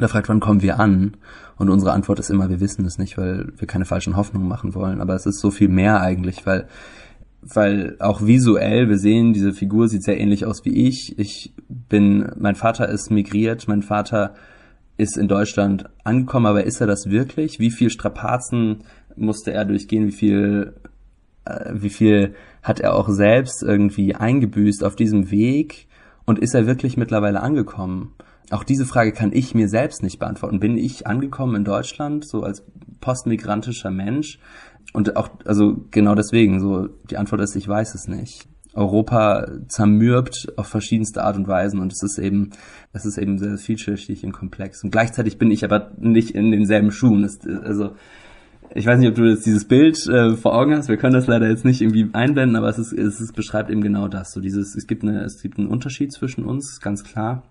der 0.00 0.08
fragt, 0.08 0.28
wann 0.28 0.40
kommen 0.40 0.62
wir 0.62 0.78
an? 0.78 1.16
Und 1.56 1.70
unsere 1.70 1.92
Antwort 1.92 2.20
ist 2.20 2.30
immer, 2.30 2.48
wir 2.48 2.60
wissen 2.60 2.84
es 2.84 2.98
nicht, 2.98 3.18
weil 3.18 3.52
wir 3.56 3.66
keine 3.66 3.84
falschen 3.84 4.16
Hoffnungen 4.16 4.48
machen 4.48 4.74
wollen. 4.74 5.00
Aber 5.00 5.14
es 5.14 5.26
ist 5.26 5.40
so 5.40 5.50
viel 5.50 5.68
mehr 5.68 6.00
eigentlich, 6.00 6.46
weil, 6.46 6.68
weil 7.42 7.96
auch 7.98 8.24
visuell, 8.24 8.88
wir 8.88 8.98
sehen, 8.98 9.32
diese 9.32 9.52
Figur 9.52 9.88
sieht 9.88 10.04
sehr 10.04 10.20
ähnlich 10.20 10.46
aus 10.46 10.64
wie 10.64 10.86
ich. 10.86 11.18
Ich 11.18 11.52
bin, 11.68 12.30
mein 12.38 12.54
Vater 12.54 12.88
ist 12.88 13.10
migriert, 13.10 13.66
mein 13.66 13.82
Vater 13.82 14.34
ist 14.96 15.16
in 15.16 15.28
Deutschland 15.28 15.86
angekommen, 16.04 16.46
aber 16.46 16.64
ist 16.64 16.80
er 16.80 16.86
das 16.86 17.10
wirklich? 17.10 17.58
Wie 17.58 17.70
viel 17.70 17.90
Strapazen 17.90 18.84
musste 19.16 19.52
er 19.52 19.64
durchgehen? 19.64 20.06
Wie 20.06 20.12
viel, 20.12 20.74
wie 21.72 21.90
viel 21.90 22.34
hat 22.62 22.80
er 22.80 22.94
auch 22.94 23.08
selbst 23.08 23.62
irgendwie 23.62 24.14
eingebüßt 24.14 24.84
auf 24.84 24.96
diesem 24.96 25.30
Weg 25.30 25.88
und 26.26 26.38
ist 26.38 26.54
er 26.54 26.66
wirklich 26.66 26.96
mittlerweile 26.96 27.40
angekommen? 27.40 28.14
Auch 28.50 28.64
diese 28.64 28.86
Frage 28.86 29.12
kann 29.12 29.32
ich 29.32 29.54
mir 29.54 29.68
selbst 29.68 30.02
nicht 30.02 30.18
beantworten. 30.18 30.60
Bin 30.60 30.78
ich 30.78 31.06
angekommen 31.06 31.54
in 31.56 31.64
Deutschland, 31.64 32.26
so 32.26 32.42
als 32.42 32.64
postmigrantischer 33.00 33.90
Mensch? 33.90 34.38
Und 34.94 35.16
auch, 35.16 35.28
also 35.44 35.84
genau 35.90 36.14
deswegen, 36.14 36.60
so 36.60 36.88
die 37.10 37.18
Antwort 37.18 37.42
ist, 37.42 37.56
ich 37.56 37.68
weiß 37.68 37.94
es 37.94 38.08
nicht. 38.08 38.48
Europa 38.74 39.46
zermürbt 39.68 40.52
auf 40.56 40.68
verschiedenste 40.68 41.24
Art 41.24 41.36
und 41.36 41.48
Weisen 41.48 41.80
und 41.80 41.92
es 41.92 42.02
ist 42.02 42.18
eben, 42.18 42.50
es 42.92 43.04
ist 43.04 43.18
eben 43.18 43.38
sehr 43.38 43.58
vielschichtig 43.58 44.24
und 44.24 44.32
komplex. 44.32 44.84
Und 44.84 44.90
gleichzeitig 44.90 45.36
bin 45.36 45.50
ich 45.50 45.64
aber 45.64 45.90
nicht 45.98 46.30
in 46.30 46.50
denselben 46.50 46.90
Schuhen. 46.90 47.24
Es, 47.24 47.40
also 47.46 47.90
ich 48.74 48.86
weiß 48.86 48.98
nicht, 48.98 49.08
ob 49.08 49.14
du 49.14 49.24
jetzt 49.24 49.46
dieses 49.46 49.66
Bild 49.66 50.06
äh, 50.08 50.36
vor 50.36 50.54
Augen 50.54 50.76
hast. 50.76 50.88
Wir 50.88 50.96
können 50.96 51.14
das 51.14 51.26
leider 51.26 51.48
jetzt 51.48 51.64
nicht 51.64 51.80
irgendwie 51.80 52.08
einblenden, 52.12 52.56
aber 52.56 52.68
es 52.68 52.78
ist, 52.78 52.92
es 52.92 53.32
beschreibt 53.32 53.70
eben 53.70 53.82
genau 53.82 54.08
das. 54.08 54.32
So 54.32 54.40
dieses, 54.40 54.74
es 54.74 54.86
gibt 54.86 55.02
eine, 55.02 55.22
es 55.22 55.42
gibt 55.42 55.58
einen 55.58 55.68
Unterschied 55.68 56.12
zwischen 56.12 56.44
uns, 56.44 56.80
ganz 56.80 57.04
klar. 57.04 57.42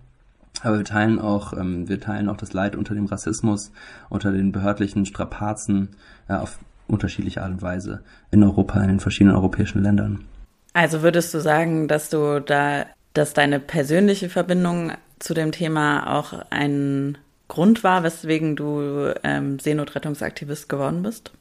Aber 0.64 0.78
wir 0.78 0.86
teilen 0.86 1.20
auch, 1.20 1.54
ähm, 1.54 1.88
wir 1.88 2.00
teilen 2.00 2.30
auch 2.30 2.38
das 2.38 2.54
Leid 2.54 2.76
unter 2.76 2.96
dem 2.96 3.06
Rassismus, 3.06 3.72
unter 4.10 4.32
den 4.32 4.52
behördlichen 4.52 5.06
Strapazen 5.06 5.90
äh, 6.28 6.34
auf 6.34 6.60
unterschiedliche 6.88 7.44
Art 7.44 7.52
und 7.52 7.62
Weise 7.62 8.02
in 8.32 8.44
Europa, 8.44 8.82
in 8.82 8.88
den 8.88 9.00
verschiedenen 9.00 9.36
europäischen 9.36 9.84
Ländern. 9.84 10.26
Also 10.74 11.02
würdest 11.02 11.34
du 11.34 11.40
sagen, 11.40 11.88
dass 11.88 12.10
du 12.10 12.40
da, 12.40 12.86
dass 13.14 13.34
deine 13.34 13.60
persönliche 13.60 14.30
Verbindung 14.30 14.92
zu 15.20 15.34
dem 15.34 15.52
Thema 15.52 16.16
auch 16.16 16.34
ein 16.50 17.18
Grund 17.48 17.84
war, 17.84 18.04
weswegen 18.04 18.56
du 18.56 19.14
ähm, 19.24 19.60
Seenotrettungsaktivist 19.60 20.70
geworden 20.70 21.04
bist? 21.04 21.32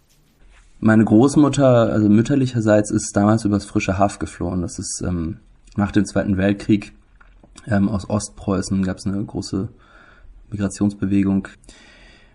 Meine 0.79 1.05
Großmutter, 1.05 1.91
also 1.93 2.09
mütterlicherseits, 2.09 2.91
ist 2.91 3.17
damals 3.17 3.45
übers 3.45 3.65
frische 3.65 3.99
Haff 3.99 4.19
geflohen. 4.19 4.63
Das 4.63 4.79
ist 4.79 5.03
ähm, 5.07 5.39
nach 5.77 5.91
dem 5.91 6.05
Zweiten 6.05 6.37
Weltkrieg 6.37 6.93
ähm, 7.67 7.89
aus 7.89 8.09
Ostpreußen 8.09 8.83
gab 8.83 8.99
es 8.99 9.07
eine 9.07 9.25
große 9.25 9.69
Migrationsbewegung. 10.51 11.49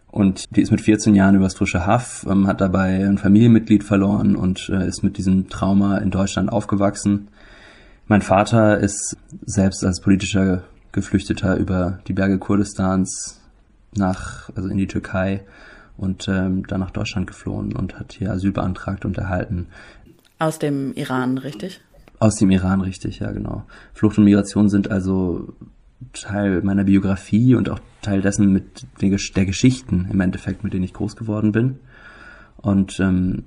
Und 0.10 0.55
die 0.55 0.62
ist 0.62 0.71
mit 0.71 0.81
14 0.81 1.15
Jahren 1.15 1.36
übers 1.36 1.55
frische 1.55 1.86
Haff, 1.86 2.25
ähm, 2.29 2.47
hat 2.47 2.60
dabei 2.60 3.07
ein 3.07 3.17
Familienmitglied 3.17 3.84
verloren 3.84 4.36
und 4.36 4.69
äh, 4.69 4.88
ist 4.88 5.03
mit 5.03 5.17
diesem 5.17 5.47
Trauma 5.47 5.99
in 5.99 6.12
Deutschland 6.12 6.51
aufgewachsen. 6.51 7.29
Mein 8.07 8.21
Vater 8.21 8.79
ist 8.79 9.15
selbst 9.45 9.86
als 9.86 10.01
politischer 10.01 10.63
Geflüchteter 10.91 11.55
über 11.55 11.99
die 12.07 12.13
Berge 12.13 12.39
Kurdistans 12.39 13.40
nach, 13.95 14.49
also 14.56 14.69
in 14.69 14.77
die 14.77 14.88
Türkei 14.88 15.43
und 15.97 16.27
ähm, 16.27 16.65
dann 16.67 16.80
nach 16.80 16.91
Deutschland 16.91 17.27
geflohen 17.27 17.75
und 17.75 17.99
hat 17.99 18.13
hier 18.13 18.32
Asyl 18.32 18.51
beantragt 18.51 19.06
und 19.06 19.17
erhalten. 19.17 19.67
Aus 20.39 20.60
dem 20.60 20.93
Iran, 20.93 21.38
richtig? 21.38 21.82
Aus 22.19 22.36
dem 22.36 22.51
Iran, 22.51 22.82
richtig, 22.82 23.19
ja, 23.19 23.32
genau. 23.32 23.63
Flucht 23.93 24.17
und 24.17 24.25
Migration 24.25 24.69
sind 24.69 24.89
also 24.89 25.54
Teil 26.13 26.62
meiner 26.62 26.84
Biografie 26.84 27.56
und 27.56 27.69
auch 27.69 27.80
Teil 28.01 28.21
dessen 28.21 28.51
mit 28.51 28.86
der, 29.01 29.45
Geschichten 29.45 30.08
im 30.12 30.19
Endeffekt, 30.19 30.63
mit 30.63 30.73
denen 30.73 30.84
ich 30.84 30.93
groß 30.93 31.15
geworden 31.15 31.51
bin. 31.51 31.80
Und 32.58 32.99
ähm, 32.99 33.43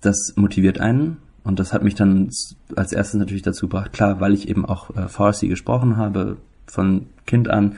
das 0.00 0.34
motiviert 0.36 0.80
einen 0.80 1.18
und 1.44 1.58
das 1.58 1.72
hat 1.72 1.82
mich 1.82 1.94
dann 1.94 2.30
als 2.76 2.92
erstes 2.92 3.18
natürlich 3.18 3.42
dazu 3.42 3.66
gebracht, 3.66 3.92
klar, 3.92 4.20
weil 4.20 4.34
ich 4.34 4.48
eben 4.48 4.64
auch 4.64 4.94
äh, 4.96 5.08
Farsi 5.08 5.48
gesprochen 5.48 5.96
habe, 5.96 6.36
von 6.66 7.06
Kind 7.26 7.48
an 7.48 7.76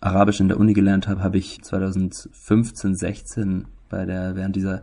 Arabisch 0.00 0.40
in 0.40 0.48
der 0.48 0.58
Uni 0.58 0.72
gelernt 0.72 1.08
habe, 1.08 1.22
habe 1.22 1.38
ich 1.38 1.62
2015, 1.62 2.94
16 2.96 3.64
bei 3.88 4.04
der, 4.04 4.36
während 4.36 4.56
dieser 4.56 4.82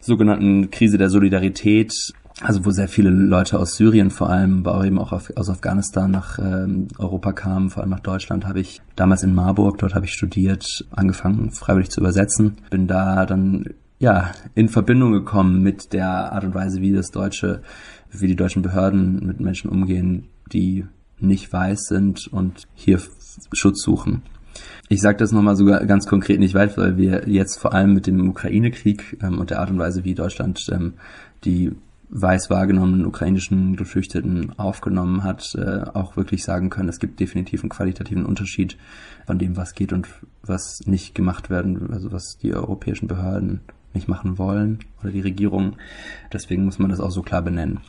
sogenannten 0.00 0.70
Krise 0.70 0.98
der 0.98 1.10
Solidarität 1.10 1.92
also 2.40 2.64
wo 2.64 2.70
sehr 2.70 2.88
viele 2.88 3.10
Leute 3.10 3.58
aus 3.58 3.76
Syrien 3.76 4.10
vor 4.10 4.30
allem, 4.30 4.66
aber 4.66 4.84
eben 4.84 4.98
auch 4.98 5.12
aus 5.12 5.50
Afghanistan 5.50 6.10
nach 6.10 6.38
ähm, 6.38 6.88
Europa 6.98 7.32
kamen, 7.32 7.70
vor 7.70 7.82
allem 7.82 7.90
nach 7.90 8.00
Deutschland, 8.00 8.46
habe 8.46 8.60
ich 8.60 8.80
damals 8.96 9.22
in 9.22 9.34
Marburg, 9.34 9.78
dort 9.78 9.94
habe 9.94 10.06
ich 10.06 10.12
studiert, 10.12 10.66
angefangen 10.90 11.50
freiwillig 11.52 11.90
zu 11.90 12.00
übersetzen, 12.00 12.56
bin 12.70 12.86
da 12.86 13.26
dann 13.26 13.66
ja 13.98 14.32
in 14.54 14.68
Verbindung 14.68 15.12
gekommen 15.12 15.62
mit 15.62 15.92
der 15.92 16.32
Art 16.32 16.44
und 16.44 16.54
Weise, 16.54 16.80
wie 16.80 16.92
das 16.92 17.10
deutsche, 17.10 17.62
wie 18.10 18.26
die 18.26 18.36
deutschen 18.36 18.62
Behörden 18.62 19.24
mit 19.26 19.40
Menschen 19.40 19.70
umgehen, 19.70 20.28
die 20.52 20.86
nicht 21.20 21.52
weiß 21.52 21.84
sind 21.84 22.26
und 22.32 22.66
hier 22.74 22.98
Schutz 23.52 23.82
suchen. 23.82 24.22
Ich 24.88 25.00
sage 25.00 25.18
das 25.18 25.32
nochmal 25.32 25.56
sogar 25.56 25.84
ganz 25.86 26.06
konkret 26.06 26.38
nicht 26.38 26.54
weit, 26.54 26.76
weil 26.76 26.96
wir 26.96 27.28
jetzt 27.28 27.58
vor 27.58 27.72
allem 27.72 27.94
mit 27.94 28.06
dem 28.06 28.28
Ukraine-Krieg 28.28 29.18
ähm, 29.22 29.38
und 29.38 29.50
der 29.50 29.60
Art 29.60 29.70
und 29.70 29.78
Weise, 29.78 30.04
wie 30.04 30.14
Deutschland 30.14 30.60
ähm, 30.70 30.94
die 31.44 31.72
weiß 32.14 32.50
wahrgenommenen 32.50 33.06
ukrainischen 33.06 33.74
Geflüchteten 33.74 34.58
aufgenommen 34.58 35.24
hat, 35.24 35.54
äh, 35.54 35.84
auch 35.94 36.14
wirklich 36.14 36.44
sagen 36.44 36.68
können, 36.68 36.90
es 36.90 36.98
gibt 36.98 37.18
definitiv 37.20 37.62
einen 37.62 37.70
qualitativen 37.70 38.26
Unterschied 38.26 38.76
von 39.26 39.38
dem, 39.38 39.56
was 39.56 39.74
geht 39.74 39.94
und 39.94 40.06
was 40.42 40.80
nicht 40.84 41.14
gemacht 41.14 41.48
werden, 41.48 41.90
also 41.90 42.12
was 42.12 42.36
die 42.36 42.52
europäischen 42.52 43.08
Behörden 43.08 43.60
nicht 43.94 44.08
machen 44.08 44.36
wollen 44.36 44.80
oder 45.00 45.10
die 45.10 45.20
Regierung. 45.20 45.76
Deswegen 46.32 46.66
muss 46.66 46.78
man 46.78 46.90
das 46.90 47.00
auch 47.00 47.10
so 47.10 47.22
klar 47.22 47.40
benennen. 47.40 47.80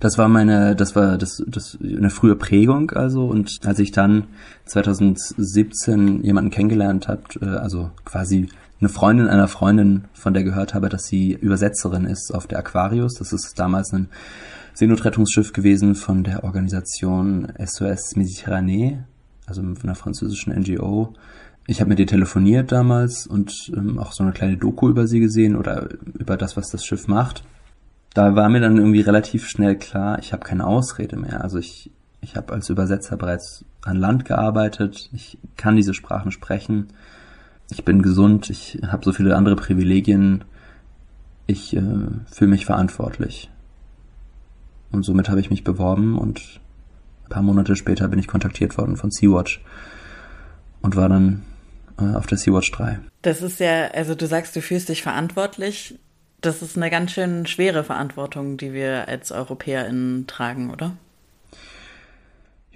Das 0.00 0.18
war 0.18 0.28
meine, 0.28 0.76
das 0.76 0.94
war 0.94 1.16
das, 1.16 1.42
das 1.46 1.78
eine 1.80 2.10
frühe 2.10 2.36
Prägung 2.36 2.90
also 2.90 3.26
und 3.26 3.60
als 3.64 3.78
ich 3.78 3.90
dann 3.90 4.24
2017 4.66 6.22
jemanden 6.22 6.50
kennengelernt 6.50 7.08
habe, 7.08 7.22
äh, 7.40 7.46
also 7.46 7.90
quasi 8.04 8.48
eine 8.80 8.88
Freundin 8.90 9.28
einer 9.28 9.48
Freundin, 9.48 10.04
von 10.12 10.34
der 10.34 10.44
gehört 10.44 10.74
habe, 10.74 10.88
dass 10.88 11.06
sie 11.06 11.32
Übersetzerin 11.32 12.04
ist 12.04 12.34
auf 12.34 12.46
der 12.46 12.58
Aquarius. 12.58 13.14
Das 13.14 13.32
ist 13.32 13.58
damals 13.58 13.92
ein 13.92 14.08
Seenotrettungsschiff 14.74 15.54
gewesen 15.54 15.94
von 15.94 16.24
der 16.24 16.44
Organisation 16.44 17.50
SOS 17.58 18.16
Méditerranée, 18.16 18.98
also 19.46 19.62
von 19.62 19.76
einer 19.82 19.94
französischen 19.94 20.52
NGO. 20.52 21.14
Ich 21.66 21.80
habe 21.80 21.88
mit 21.88 21.98
ihr 21.98 22.06
telefoniert 22.06 22.70
damals 22.70 23.26
und 23.26 23.72
ähm, 23.74 23.98
auch 23.98 24.12
so 24.12 24.22
eine 24.22 24.32
kleine 24.32 24.58
Doku 24.58 24.88
über 24.90 25.06
sie 25.06 25.20
gesehen 25.20 25.56
oder 25.56 25.88
über 26.18 26.36
das, 26.36 26.56
was 26.56 26.68
das 26.68 26.84
Schiff 26.84 27.08
macht. 27.08 27.42
Da 28.16 28.34
war 28.34 28.48
mir 28.48 28.60
dann 28.60 28.78
irgendwie 28.78 29.02
relativ 29.02 29.46
schnell 29.48 29.76
klar, 29.76 30.18
ich 30.18 30.32
habe 30.32 30.44
keine 30.44 30.66
Ausrede 30.66 31.16
mehr. 31.16 31.44
Also 31.44 31.58
ich, 31.58 31.90
ich 32.20 32.34
habe 32.34 32.52
als 32.52 32.68
Übersetzer 32.70 33.16
bereits 33.16 33.64
an 33.82 33.96
Land 33.96 34.24
gearbeitet, 34.24 35.10
ich 35.12 35.38
kann 35.56 35.76
diese 35.76 35.94
Sprachen 35.94 36.32
sprechen 36.32 36.88
ich 37.70 37.84
bin 37.84 38.02
gesund, 38.02 38.50
ich 38.50 38.78
habe 38.86 39.04
so 39.04 39.12
viele 39.12 39.36
andere 39.36 39.56
Privilegien, 39.56 40.44
ich 41.46 41.76
äh, 41.76 41.82
fühle 42.26 42.50
mich 42.50 42.66
verantwortlich. 42.66 43.50
Und 44.92 45.04
somit 45.04 45.28
habe 45.28 45.40
ich 45.40 45.50
mich 45.50 45.64
beworben 45.64 46.16
und 46.16 46.60
ein 47.24 47.28
paar 47.28 47.42
Monate 47.42 47.76
später 47.76 48.08
bin 48.08 48.18
ich 48.18 48.28
kontaktiert 48.28 48.78
worden 48.78 48.96
von 48.96 49.10
Sea-Watch 49.10 49.62
und 50.80 50.96
war 50.96 51.08
dann 51.08 51.42
äh, 51.98 52.14
auf 52.14 52.26
der 52.26 52.38
Sea-Watch 52.38 52.70
3. 52.72 53.00
Das 53.22 53.42
ist 53.42 53.58
ja, 53.58 53.88
also 53.88 54.14
du 54.14 54.26
sagst, 54.26 54.54
du 54.54 54.62
fühlst 54.62 54.88
dich 54.88 55.02
verantwortlich. 55.02 55.98
Das 56.40 56.62
ist 56.62 56.76
eine 56.76 56.90
ganz 56.90 57.12
schön 57.12 57.46
schwere 57.46 57.82
Verantwortung, 57.82 58.56
die 58.56 58.72
wir 58.72 59.08
als 59.08 59.32
EuropäerInnen 59.32 60.26
tragen, 60.26 60.70
oder? 60.70 60.92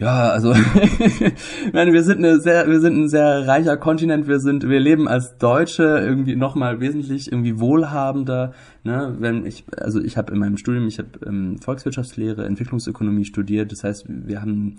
Ja, 0.01 0.31
also 0.31 0.55
nein, 1.75 1.93
wir 1.93 2.03
sind 2.03 2.25
eine 2.25 2.41
sehr, 2.41 2.67
wir 2.67 2.81
sind 2.81 2.97
ein 2.97 3.09
sehr 3.11 3.47
reicher 3.47 3.77
Kontinent. 3.77 4.27
Wir 4.27 4.41
sind, 4.41 4.67
wir 4.67 4.81
leben 4.81 5.07
als 5.07 5.37
Deutsche 5.37 5.83
irgendwie 5.83 6.37
nochmal 6.37 6.81
wesentlich 6.81 7.31
irgendwie 7.31 7.61
wohlhabender. 7.61 8.55
Ne? 8.83 9.15
Wenn 9.19 9.45
ich, 9.45 9.65
also 9.77 10.01
ich 10.01 10.17
habe 10.17 10.33
in 10.33 10.39
meinem 10.39 10.57
Studium, 10.57 10.87
ich 10.87 10.99
habe 10.99 11.11
ähm, 11.27 11.59
Volkswirtschaftslehre, 11.59 12.47
Entwicklungsökonomie 12.47 13.27
studiert. 13.27 13.73
Das 13.73 13.85
heißt, 13.85 14.07
wir 14.09 14.41
haben 14.41 14.79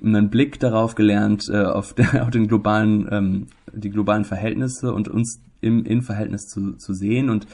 einen 0.00 0.30
Blick 0.30 0.60
darauf 0.60 0.94
gelernt 0.94 1.48
äh, 1.52 1.64
auf, 1.64 1.92
der, 1.94 2.22
auf 2.22 2.30
den 2.30 2.46
globalen, 2.46 3.08
ähm, 3.10 3.46
die 3.72 3.90
globalen 3.90 4.24
Verhältnisse 4.24 4.92
und 4.94 5.08
uns 5.08 5.40
im 5.60 5.84
in 5.84 6.02
Verhältnis 6.02 6.46
zu, 6.46 6.74
zu 6.74 6.94
sehen. 6.94 7.30
Und 7.30 7.48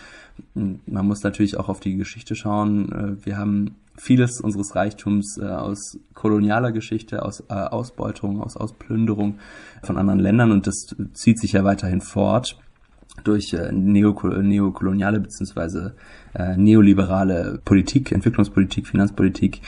man 0.54 1.06
muss 1.06 1.22
natürlich 1.22 1.56
auch 1.56 1.68
auf 1.68 1.80
die 1.80 1.96
Geschichte 1.96 2.34
schauen. 2.34 2.92
Äh, 2.92 3.26
wir 3.26 3.36
haben 3.36 3.76
vieles 3.96 4.40
unseres 4.40 4.74
Reichtums 4.74 5.38
äh, 5.38 5.46
aus 5.46 5.98
kolonialer 6.14 6.72
Geschichte, 6.72 7.24
aus 7.24 7.44
äh, 7.48 7.54
Ausbeutung, 7.54 8.40
aus 8.42 8.56
Ausplünderung 8.56 9.38
von 9.82 9.96
anderen 9.96 10.20
Ländern 10.20 10.52
und 10.52 10.66
das 10.66 10.94
zieht 11.12 11.40
sich 11.40 11.52
ja 11.52 11.64
weiterhin 11.64 12.00
fort 12.00 12.58
durch 13.24 13.52
neokoloniale 13.72 15.26
äh, 16.34 16.56
neoliberale 16.56 17.60
Politik, 17.64 18.12
Entwicklungspolitik, 18.12 18.86
Finanzpolitik. 18.86 19.60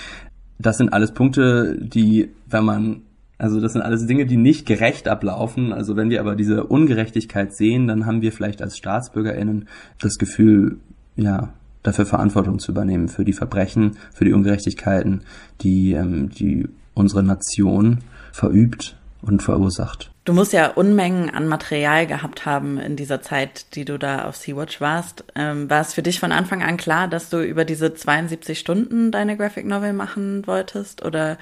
Das 0.58 0.78
sind 0.78 0.92
alles 0.92 1.12
Punkte, 1.12 1.76
die, 1.80 2.30
wenn 2.46 2.64
man 2.64 3.02
also 3.40 3.58
das 3.58 3.72
sind 3.72 3.80
alles 3.80 4.06
Dinge, 4.06 4.26
die 4.26 4.36
nicht 4.36 4.66
gerecht 4.66 5.08
ablaufen. 5.08 5.72
Also 5.72 5.96
wenn 5.96 6.10
wir 6.10 6.20
aber 6.20 6.36
diese 6.36 6.64
Ungerechtigkeit 6.64 7.54
sehen, 7.54 7.86
dann 7.86 8.04
haben 8.04 8.20
wir 8.20 8.32
vielleicht 8.32 8.60
als 8.60 8.76
Staatsbürgerinnen 8.76 9.66
das 9.98 10.18
Gefühl, 10.18 10.76
ja, 11.16 11.48
dafür 11.82 12.04
Verantwortung 12.04 12.58
zu 12.58 12.72
übernehmen, 12.72 13.08
für 13.08 13.24
die 13.24 13.32
Verbrechen, 13.32 13.96
für 14.12 14.26
die 14.26 14.34
Ungerechtigkeiten, 14.34 15.22
die, 15.62 15.92
ähm, 15.92 16.28
die 16.28 16.68
unsere 16.92 17.22
Nation 17.22 18.00
verübt 18.30 18.96
und 19.22 19.42
verursacht. 19.42 20.10
Du 20.26 20.34
musst 20.34 20.52
ja 20.52 20.68
Unmengen 20.68 21.30
an 21.30 21.48
Material 21.48 22.06
gehabt 22.06 22.44
haben 22.44 22.78
in 22.78 22.96
dieser 22.96 23.22
Zeit, 23.22 23.74
die 23.74 23.86
du 23.86 23.98
da 23.98 24.26
auf 24.26 24.36
Sea-Watch 24.36 24.82
warst. 24.82 25.24
Ähm, 25.34 25.70
war 25.70 25.80
es 25.80 25.94
für 25.94 26.02
dich 26.02 26.20
von 26.20 26.32
Anfang 26.32 26.62
an 26.62 26.76
klar, 26.76 27.08
dass 27.08 27.30
du 27.30 27.42
über 27.42 27.64
diese 27.64 27.94
72 27.94 28.58
Stunden 28.58 29.10
deine 29.10 29.38
Graphic 29.38 29.64
Novel 29.64 29.94
machen 29.94 30.46
wolltest? 30.46 31.02
Oder 31.02 31.38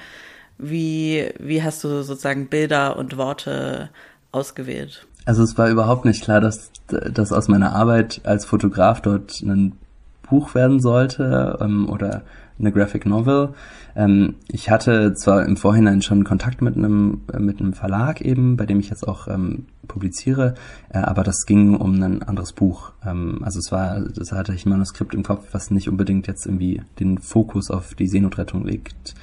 wie, 0.59 1.29
wie 1.39 1.63
hast 1.63 1.83
du 1.83 2.03
sozusagen 2.03 2.47
Bilder 2.47 2.97
und 2.97 3.17
Worte 3.17 3.89
ausgewählt? 4.31 5.07
Also 5.25 5.43
es 5.43 5.57
war 5.57 5.69
überhaupt 5.69 6.05
nicht 6.05 6.23
klar, 6.23 6.41
dass, 6.41 6.71
dass 6.87 7.31
aus 7.31 7.47
meiner 7.47 7.73
Arbeit 7.73 8.21
als 8.23 8.45
Fotograf 8.45 9.01
dort 9.01 9.41
ein 9.41 9.73
Buch 10.29 10.53
werden 10.55 10.79
sollte 10.79 11.57
ähm, 11.61 11.89
oder 11.89 12.23
eine 12.59 12.71
Graphic 12.71 13.05
Novel. 13.05 13.49
Ähm, 13.95 14.35
ich 14.47 14.69
hatte 14.69 15.13
zwar 15.13 15.45
im 15.45 15.57
Vorhinein 15.57 16.01
schon 16.01 16.23
Kontakt 16.23 16.61
mit 16.61 16.75
einem 16.75 17.21
mit 17.37 17.59
einem 17.59 17.73
Verlag 17.73 18.21
eben, 18.21 18.57
bei 18.57 18.65
dem 18.65 18.79
ich 18.79 18.89
jetzt 18.89 19.07
auch 19.07 19.27
ähm, 19.27 19.65
publiziere, 19.87 20.55
äh, 20.89 20.99
aber 20.99 21.23
das 21.23 21.45
ging 21.45 21.75
um 21.75 22.01
ein 22.01 22.21
anderes 22.23 22.53
Buch. 22.53 22.91
Ähm, 23.05 23.39
also 23.43 23.59
es 23.59 23.71
war, 23.71 24.01
das 24.01 24.31
hatte 24.31 24.53
ich 24.53 24.65
ein 24.65 24.69
Manuskript 24.69 25.13
im 25.13 25.23
Kopf, 25.23 25.47
was 25.51 25.71
nicht 25.71 25.89
unbedingt 25.89 26.27
jetzt 26.27 26.45
irgendwie 26.45 26.81
den 26.99 27.17
Fokus 27.17 27.71
auf 27.71 27.95
die 27.95 28.07
Seenotrettung 28.07 28.65
legt. 28.65 29.15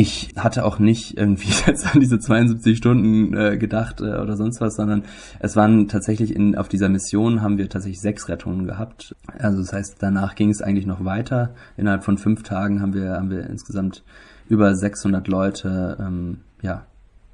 Ich 0.00 0.30
hatte 0.34 0.64
auch 0.64 0.78
nicht 0.78 1.18
irgendwie 1.18 1.50
jetzt 1.66 1.86
an 1.94 2.00
diese 2.00 2.18
72 2.18 2.78
Stunden 2.78 3.34
äh, 3.36 3.58
gedacht 3.58 4.00
äh, 4.00 4.16
oder 4.16 4.36
sonst 4.36 4.60
was, 4.60 4.76
sondern 4.76 5.04
es 5.40 5.56
waren 5.56 5.88
tatsächlich 5.88 6.34
in, 6.34 6.56
auf 6.56 6.68
dieser 6.68 6.88
Mission 6.88 7.42
haben 7.42 7.58
wir 7.58 7.68
tatsächlich 7.68 8.00
sechs 8.00 8.28
Rettungen 8.28 8.66
gehabt. 8.66 9.14
Also 9.38 9.58
das 9.58 9.74
heißt, 9.74 9.96
danach 10.00 10.36
ging 10.36 10.48
es 10.48 10.62
eigentlich 10.62 10.86
noch 10.86 11.04
weiter. 11.04 11.54
Innerhalb 11.76 12.02
von 12.02 12.16
fünf 12.16 12.42
Tagen 12.42 12.80
haben 12.80 12.94
wir, 12.94 13.12
haben 13.12 13.30
wir 13.30 13.48
insgesamt 13.50 14.02
über 14.48 14.74
600 14.74 15.28
Leute, 15.28 15.98
ähm, 16.00 16.38
ja, 16.62 16.86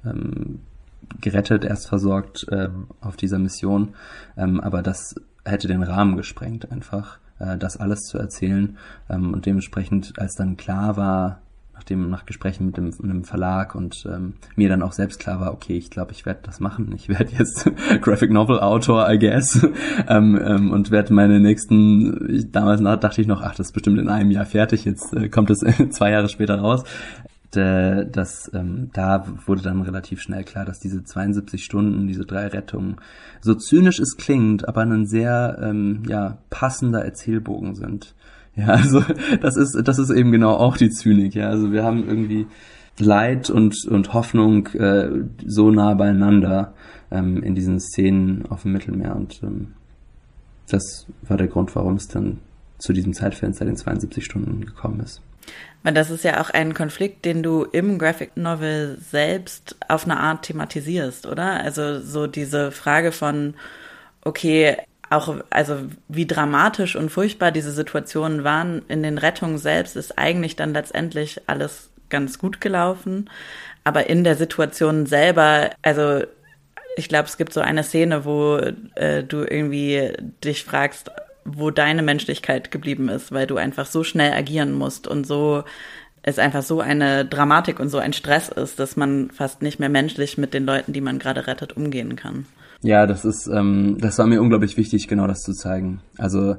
ähm, 0.05 0.59
gerettet, 1.21 1.63
erst 1.63 1.87
versorgt 1.87 2.47
ähm, 2.51 2.87
auf 2.99 3.15
dieser 3.15 3.39
Mission. 3.39 3.93
Ähm, 4.35 4.59
aber 4.59 4.81
das 4.81 5.15
hätte 5.45 5.69
den 5.69 5.83
Rahmen 5.83 6.17
gesprengt 6.17 6.69
einfach, 6.69 7.19
äh, 7.39 7.57
das 7.57 7.77
alles 7.77 8.03
zu 8.03 8.17
erzählen. 8.17 8.77
Ähm, 9.09 9.33
und 9.33 9.45
dementsprechend, 9.45 10.19
als 10.19 10.35
dann 10.35 10.57
klar 10.57 10.97
war, 10.97 11.41
nachdem 11.77 12.09
nach 12.09 12.25
Gesprächen 12.25 12.65
mit 12.65 12.77
dem, 12.77 12.85
mit 12.85 12.99
dem 12.99 13.23
Verlag 13.23 13.75
und 13.75 14.05
ähm, 14.11 14.33
mir 14.55 14.67
dann 14.67 14.81
auch 14.81 14.93
selbst 14.93 15.19
klar 15.19 15.39
war, 15.39 15.53
okay, 15.53 15.77
ich 15.77 15.91
glaube, 15.91 16.11
ich 16.11 16.25
werde 16.25 16.39
das 16.43 16.59
machen. 16.59 16.91
Ich 16.95 17.07
werde 17.07 17.31
jetzt 17.37 17.69
Graphic 18.01 18.31
Novel 18.31 18.59
Autor, 18.59 19.07
I 19.09 19.19
guess, 19.19 19.65
ähm, 20.07 20.39
ähm, 20.43 20.71
und 20.71 20.89
werde 20.89 21.13
meine 21.13 21.39
nächsten. 21.39 22.29
Ich, 22.29 22.51
damals 22.51 22.81
dachte 22.81 23.21
ich 23.21 23.27
noch, 23.27 23.41
ach, 23.41 23.55
das 23.55 23.67
ist 23.67 23.73
bestimmt 23.73 23.99
in 23.99 24.09
einem 24.09 24.31
Jahr 24.31 24.45
fertig. 24.45 24.85
Jetzt 24.85 25.13
äh, 25.13 25.29
kommt 25.29 25.51
es 25.51 25.59
zwei 25.91 26.11
Jahre 26.11 26.29
später 26.29 26.59
raus. 26.59 26.83
Äh, 27.55 28.05
das, 28.11 28.51
ähm, 28.53 28.89
da 28.93 29.25
wurde 29.45 29.61
dann 29.61 29.81
relativ 29.81 30.21
schnell 30.21 30.43
klar, 30.43 30.65
dass 30.65 30.79
diese 30.79 31.03
72 31.03 31.63
Stunden, 31.63 32.07
diese 32.07 32.25
drei 32.25 32.47
Rettungen, 32.47 32.97
so 33.39 33.53
zynisch 33.53 33.99
es 33.99 34.17
klingt, 34.17 34.67
aber 34.67 34.81
ein 34.81 35.05
sehr 35.05 35.59
ähm, 35.61 36.03
ja, 36.07 36.39
passender 36.49 37.05
Erzählbogen 37.05 37.75
sind. 37.75 38.15
Ja, 38.57 38.69
also 38.69 39.03
das 39.41 39.55
ist, 39.55 39.77
das 39.87 39.99
ist 39.99 40.09
eben 40.09 40.31
genau 40.31 40.55
auch 40.55 40.77
die 40.77 40.89
Zynik, 40.89 41.35
ja. 41.35 41.49
Also 41.49 41.71
wir 41.71 41.83
haben 41.83 42.07
irgendwie 42.07 42.47
Leid 42.99 43.49
und, 43.49 43.85
und 43.85 44.13
Hoffnung 44.13 44.67
äh, 44.73 45.09
so 45.45 45.69
nah 45.69 45.93
beieinander 45.93 46.73
ähm, 47.11 47.43
in 47.43 47.53
diesen 47.53 47.79
Szenen 47.79 48.45
auf 48.49 48.63
dem 48.63 48.73
Mittelmeer 48.73 49.15
und 49.15 49.41
ähm, 49.43 49.73
das 50.69 51.05
war 51.21 51.37
der 51.37 51.47
Grund, 51.47 51.75
warum 51.75 51.95
es 51.95 52.07
dann 52.07 52.39
zu 52.79 52.93
diesem 52.93 53.13
Zeitfenster 53.13 53.65
den 53.65 53.77
72 53.77 54.25
Stunden 54.25 54.65
gekommen 54.65 54.99
ist. 54.99 55.21
Weil 55.83 55.93
das 55.93 56.09
ist 56.09 56.23
ja 56.23 56.41
auch 56.41 56.49
ein 56.49 56.73
Konflikt, 56.73 57.23
den 57.23 57.43
du 57.43 57.63
im 57.63 57.97
Graphic 57.97 58.35
Novel 58.35 58.97
selbst 58.99 59.77
auf 59.87 60.05
eine 60.05 60.19
Art 60.19 60.43
thematisierst, 60.43 61.25
oder? 61.25 61.63
Also 61.63 62.01
so 62.01 62.27
diese 62.27 62.71
Frage 62.71 63.11
von, 63.11 63.53
okay, 64.21 64.75
auch, 65.09 65.35
also 65.49 65.77
wie 66.07 66.25
dramatisch 66.25 66.95
und 66.95 67.09
furchtbar 67.09 67.51
diese 67.51 67.71
Situationen 67.71 68.43
waren 68.43 68.81
in 68.87 69.03
den 69.03 69.17
Rettungen 69.17 69.57
selbst, 69.57 69.95
ist 69.95 70.17
eigentlich 70.17 70.55
dann 70.55 70.73
letztendlich 70.73 71.41
alles 71.47 71.89
ganz 72.09 72.39
gut 72.39 72.61
gelaufen. 72.61 73.29
Aber 73.83 74.09
in 74.09 74.23
der 74.23 74.35
Situation 74.35 75.05
selber, 75.05 75.69
also 75.81 76.23
ich 76.97 77.07
glaube, 77.09 77.27
es 77.27 77.37
gibt 77.37 77.53
so 77.53 77.61
eine 77.61 77.83
Szene, 77.83 78.25
wo 78.25 78.57
äh, 78.95 79.23
du 79.23 79.43
irgendwie 79.43 80.13
dich 80.43 80.63
fragst, 80.63 81.11
wo 81.45 81.71
deine 81.71 82.01
Menschlichkeit 82.01 82.71
geblieben 82.71 83.07
ist, 83.07 83.31
weil 83.31 83.47
du 83.47 83.55
einfach 83.55 83.85
so 83.85 84.03
schnell 84.03 84.33
agieren 84.33 84.73
musst 84.73 85.07
und 85.07 85.25
so 85.25 85.63
es 86.27 86.39
einfach 86.39 86.63
so 86.63 86.81
eine 86.81 87.23
Dramatik 87.23 87.79
und 87.79 87.87
so 87.87 87.99
ein 87.99 88.11
Stress 88.11 88.49
ist, 88.49 88.79
dass 88.79 88.97
man 88.97 89.31
fast 89.31 89.61
nicht 89.61 89.79
mehr 89.79 89.87
menschlich 89.87 90.37
mit 90.37 90.53
den 90.53 90.65
Leuten, 90.65 90.91
die 90.91 90.99
man 90.99 91.19
gerade 91.19 91.47
rettet, 91.47 91.77
umgehen 91.77 92.17
kann. 92.17 92.45
Ja, 92.81 93.07
das 93.07 93.25
ist, 93.25 93.47
ähm, 93.47 93.97
das 93.99 94.17
war 94.19 94.27
mir 94.27 94.41
unglaublich 94.41 94.77
wichtig, 94.77 95.07
genau 95.07 95.27
das 95.27 95.41
zu 95.41 95.53
zeigen. 95.53 96.01
Also 96.17 96.57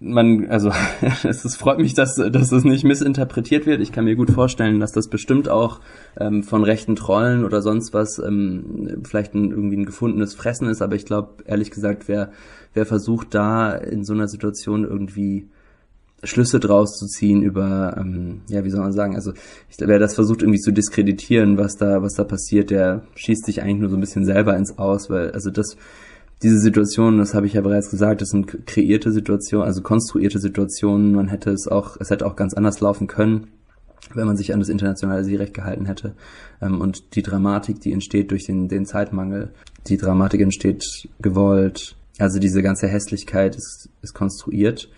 man, 0.00 0.48
also 0.48 0.70
es 1.24 1.44
ist, 1.44 1.56
freut 1.56 1.78
mich, 1.78 1.94
dass, 1.94 2.16
dass 2.16 2.52
es 2.52 2.64
nicht 2.64 2.84
missinterpretiert 2.84 3.66
wird. 3.66 3.80
Ich 3.80 3.92
kann 3.92 4.04
mir 4.04 4.16
gut 4.16 4.30
vorstellen, 4.30 4.80
dass 4.80 4.92
das 4.92 5.08
bestimmt 5.08 5.48
auch 5.48 5.80
ähm, 6.18 6.42
von 6.42 6.64
rechten 6.64 6.96
Trollen 6.96 7.44
oder 7.44 7.62
sonst 7.62 7.92
was 7.92 8.18
ähm, 8.18 9.02
vielleicht 9.04 9.34
ein, 9.34 9.50
irgendwie 9.50 9.76
ein 9.76 9.86
gefundenes 9.86 10.34
Fressen 10.34 10.68
ist. 10.68 10.82
Aber 10.82 10.94
ich 10.94 11.04
glaube, 11.04 11.42
ehrlich 11.44 11.70
gesagt, 11.70 12.08
wer, 12.08 12.30
wer 12.74 12.86
versucht 12.86 13.34
da 13.34 13.72
in 13.72 14.04
so 14.04 14.14
einer 14.14 14.28
Situation 14.28 14.84
irgendwie 14.84 15.48
Schlüsse 16.24 16.58
draus 16.58 16.98
zu 16.98 17.06
ziehen 17.06 17.42
über, 17.42 17.96
ähm, 17.98 18.40
ja, 18.48 18.64
wie 18.64 18.70
soll 18.70 18.80
man 18.80 18.92
sagen, 18.92 19.14
also 19.14 19.32
ich, 19.68 19.76
wer 19.78 19.98
das 19.98 20.14
versucht 20.14 20.42
irgendwie 20.42 20.58
zu 20.58 20.72
diskreditieren, 20.72 21.58
was 21.58 21.76
da, 21.76 22.02
was 22.02 22.14
da 22.14 22.24
passiert, 22.24 22.70
der 22.70 23.02
schießt 23.14 23.44
sich 23.46 23.62
eigentlich 23.62 23.78
nur 23.78 23.90
so 23.90 23.96
ein 23.96 24.00
bisschen 24.00 24.24
selber 24.24 24.56
ins 24.56 24.78
Aus, 24.78 25.10
weil, 25.10 25.30
also 25.30 25.50
das, 25.50 25.76
diese 26.42 26.58
Situation, 26.58 27.18
das 27.18 27.34
habe 27.34 27.46
ich 27.46 27.52
ja 27.52 27.60
bereits 27.60 27.90
gesagt, 27.90 28.20
das 28.20 28.30
sind 28.30 28.66
kreierte 28.66 29.12
Situationen, 29.12 29.66
also 29.66 29.80
konstruierte 29.82 30.40
Situationen, 30.40 31.14
man 31.14 31.28
hätte 31.28 31.50
es 31.50 31.68
auch, 31.68 31.96
es 32.00 32.10
hätte 32.10 32.26
auch 32.26 32.34
ganz 32.34 32.54
anders 32.54 32.80
laufen 32.80 33.06
können, 33.06 33.48
wenn 34.14 34.26
man 34.26 34.36
sich 34.36 34.52
an 34.52 34.60
das 34.60 34.68
internationale 34.68 35.24
Seerecht 35.24 35.54
gehalten 35.54 35.86
hätte. 35.86 36.14
Ähm, 36.60 36.80
und 36.80 37.14
die 37.14 37.22
Dramatik, 37.22 37.80
die 37.80 37.92
entsteht 37.92 38.32
durch 38.32 38.44
den, 38.44 38.68
den 38.68 38.86
Zeitmangel, 38.86 39.50
die 39.86 39.96
Dramatik 39.96 40.40
entsteht 40.40 41.08
gewollt, 41.20 41.96
also 42.18 42.40
diese 42.40 42.62
ganze 42.62 42.88
Hässlichkeit 42.88 43.54
ist, 43.54 43.88
ist 44.02 44.14
konstruiert 44.14 44.88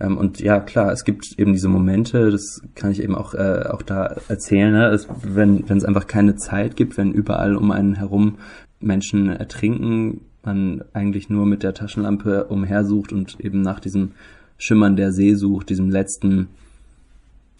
ähm, 0.00 0.16
und 0.16 0.40
ja, 0.40 0.60
klar, 0.60 0.92
es 0.92 1.04
gibt 1.04 1.38
eben 1.38 1.52
diese 1.52 1.68
Momente, 1.68 2.30
das 2.30 2.62
kann 2.74 2.90
ich 2.90 3.02
eben 3.02 3.14
auch, 3.14 3.34
äh, 3.34 3.64
auch 3.70 3.82
da 3.82 4.16
erzählen, 4.28 4.72
ne? 4.72 4.86
es, 4.86 5.06
wenn 5.22 5.68
wenn 5.68 5.76
es 5.76 5.84
einfach 5.84 6.06
keine 6.06 6.36
Zeit 6.36 6.76
gibt, 6.76 6.96
wenn 6.96 7.12
überall 7.12 7.54
um 7.54 7.70
einen 7.70 7.94
herum 7.94 8.38
Menschen 8.80 9.28
ertrinken, 9.28 10.22
man 10.42 10.82
eigentlich 10.94 11.28
nur 11.28 11.44
mit 11.44 11.62
der 11.62 11.74
Taschenlampe 11.74 12.44
umhersucht 12.46 13.12
und 13.12 13.38
eben 13.40 13.60
nach 13.60 13.78
diesem 13.78 14.12
Schimmern 14.56 14.96
der 14.96 15.12
See 15.12 15.34
sucht, 15.34 15.68
diesem 15.68 15.90
letzten 15.90 16.48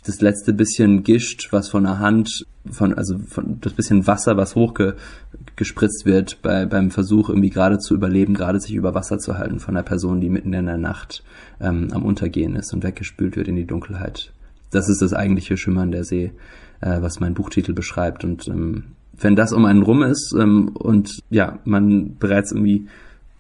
das 0.05 0.21
letzte 0.21 0.53
bisschen 0.53 1.03
Gischt, 1.03 1.49
was 1.53 1.69
von 1.69 1.85
der 1.85 1.99
Hand, 1.99 2.47
von, 2.71 2.95
also 2.95 3.19
von 3.19 3.59
das 3.61 3.73
bisschen 3.73 4.07
Wasser, 4.07 4.37
was 4.37 4.55
hochgespritzt 4.55 6.07
wird 6.07 6.41
bei, 6.43 6.67
beim 6.67 6.91
Versuch 6.91 7.29
irgendwie 7.29 7.51
gerade 7.51 7.79
zu 7.79 7.95
überleben, 7.95 8.35
gerade 8.35 8.61
sich 8.61 8.75
über 8.75 8.95
Wasser 8.95 9.19
zu 9.19 9.39
halten 9.39 9.61
von 9.61 9.77
einer 9.77 9.85
Person, 9.85 10.21
die 10.21 10.31
mitten 10.31 10.53
in 10.53 10.67
der 10.67 10.79
Nacht 10.79 11.23
ähm, 11.61 11.89
am 11.93 12.05
Untergehen 12.05 12.57
ist 12.57 12.73
und 12.73 12.83
weggespült 12.83 13.37
wird 13.37 13.49
in 13.49 13.57
die 13.57 13.67
Dunkelheit. 13.67 14.33
Das 14.71 14.89
ist 14.89 15.03
das 15.03 15.13
eigentliche 15.13 15.57
Schimmern 15.57 15.91
der 15.91 16.05
See, 16.05 16.33
äh, 16.81 17.03
was 17.03 17.21
mein 17.21 17.35
Buchtitel 17.35 17.73
beschreibt. 17.73 18.25
Und 18.25 18.49
ähm, 18.49 18.85
wenn 19.19 19.37
das 19.37 19.53
um 19.53 19.65
einen 19.65 19.83
rum 19.83 20.03
ist 20.03 20.35
ähm, 20.39 20.69
und 20.69 21.21
ja, 21.29 21.59
man 21.65 22.17
bereits 22.19 22.53
irgendwie 22.53 22.87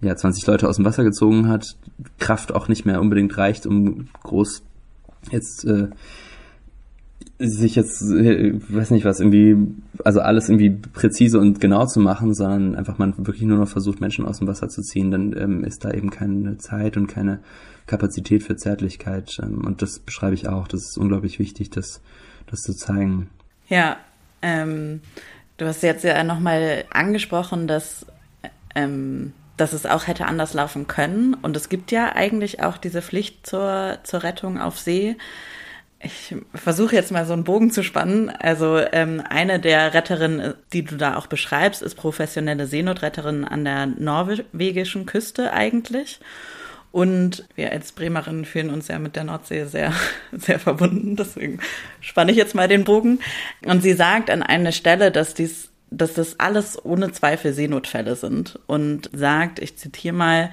ja, 0.03 0.16
20 0.16 0.46
Leute 0.46 0.68
aus 0.68 0.77
dem 0.77 0.85
Wasser 0.85 1.05
gezogen 1.05 1.49
hat, 1.49 1.77
Kraft 2.18 2.53
auch 2.53 2.68
nicht 2.68 2.85
mehr 2.85 3.01
unbedingt 3.01 3.37
reicht, 3.37 3.66
um 3.66 4.09
groß 4.23 4.62
jetzt 5.31 5.64
äh, 5.64 5.88
sich 7.38 7.74
jetzt, 7.74 8.02
äh, 8.02 8.52
weiß 8.68 8.90
nicht 8.90 9.04
was, 9.04 9.18
irgendwie, 9.18 9.56
also 10.04 10.20
alles 10.20 10.48
irgendwie 10.48 10.70
präzise 10.70 11.38
und 11.38 11.61
genau 11.61 11.87
zu 11.87 11.98
machen, 11.98 12.35
sondern 12.35 12.76
einfach 12.76 12.98
man 12.98 13.14
wirklich 13.26 13.42
nur 13.42 13.59
noch 13.59 13.68
versucht, 13.68 14.00
Menschen 14.00 14.26
aus 14.26 14.38
dem 14.38 14.46
Wasser 14.46 14.68
zu 14.68 14.83
ziehen, 14.83 15.11
dann 15.11 15.35
ähm, 15.37 15.64
ist 15.64 15.85
da 15.85 15.90
eben 15.90 16.11
keine 16.11 16.59
Zeit 16.59 16.96
und 16.96 17.06
keine 17.06 17.40
Kapazität 17.87 18.42
für 18.42 18.56
Zärtlichkeit. 18.56 19.38
Ähm, 19.42 19.64
und 19.64 19.80
das 19.80 20.00
beschreibe 20.00 20.35
ich 20.35 20.48
auch. 20.48 20.68
Das 20.68 20.83
ist 20.83 20.98
unglaublich 20.98 21.38
wichtig, 21.38 21.70
das, 21.70 22.02
das 22.46 22.61
zu 22.61 22.74
zeigen. 22.74 23.30
Ja, 23.68 23.96
ähm, 24.42 25.00
du 25.56 25.66
hast 25.66 25.83
jetzt 25.83 26.04
ja 26.04 26.22
nochmal 26.24 26.85
angesprochen, 26.90 27.66
dass, 27.66 28.04
ähm, 28.74 29.33
dass 29.56 29.72
es 29.72 29.87
auch 29.87 30.06
hätte 30.06 30.26
anders 30.26 30.52
laufen 30.52 30.87
können. 30.88 31.35
Und 31.40 31.56
es 31.56 31.70
gibt 31.70 31.90
ja 31.90 32.14
eigentlich 32.14 32.62
auch 32.62 32.76
diese 32.76 33.00
Pflicht 33.00 33.46
zur, 33.46 33.98
zur 34.02 34.22
Rettung 34.22 34.61
auf 34.61 34.78
See 34.78 35.16
ich 36.03 36.35
versuche 36.55 36.97
jetzt 36.97 37.13
mal 37.13 37.27
so 37.27 37.35
einen 37.35 37.45
Bogen 37.45 37.71
zu 37.71 37.83
spannen. 37.83 38.31
Also 38.31 38.79
ähm, 38.79 39.23
eine 39.29 39.61
der 39.61 39.93
Retterinnen, 39.93 40.55
die 40.73 40.83
du 40.83 40.97
da 40.97 41.17
auch 41.17 41.27
beschreibst, 41.27 41.83
ist 41.83 41.95
professionelle 41.95 42.67
Seenotretterin 42.67 43.45
an 43.45 43.65
der 43.65 43.87
norwegischen 43.87 45.05
Küste 45.05 45.53
eigentlich. 45.53 46.21
Und 46.91 47.47
wir 47.55 47.71
als 47.71 47.93
Bremerinnen 47.93 48.47
fühlen 48.47 48.71
uns 48.71 48.89
ja 48.89 48.99
mit 48.99 49.15
der 49.15 49.25
Nordsee 49.25 49.67
sehr, 49.67 49.93
sehr 50.33 50.59
verbunden. 50.59 51.17
Deswegen 51.17 51.61
spanne 52.01 52.33
ich 52.33 52.39
jetzt 52.39 52.55
mal 52.55 52.67
den 52.67 52.85
Bogen. 52.85 53.21
Und 53.67 53.83
sie 53.83 53.93
sagt 53.93 54.31
an 54.31 54.43
einer 54.43 54.73
Stelle, 54.73 55.13
dass 55.13 55.35
dies, 55.35 55.69
dass 55.91 56.15
das 56.15 56.41
alles 56.41 56.83
ohne 56.83 57.13
Zweifel 57.13 57.53
Seenotfälle 57.53 58.17
sind. 58.17 58.59
Und 58.67 59.11
sagt, 59.13 59.59
ich 59.59 59.77
zitiere 59.77 60.15
mal, 60.15 60.51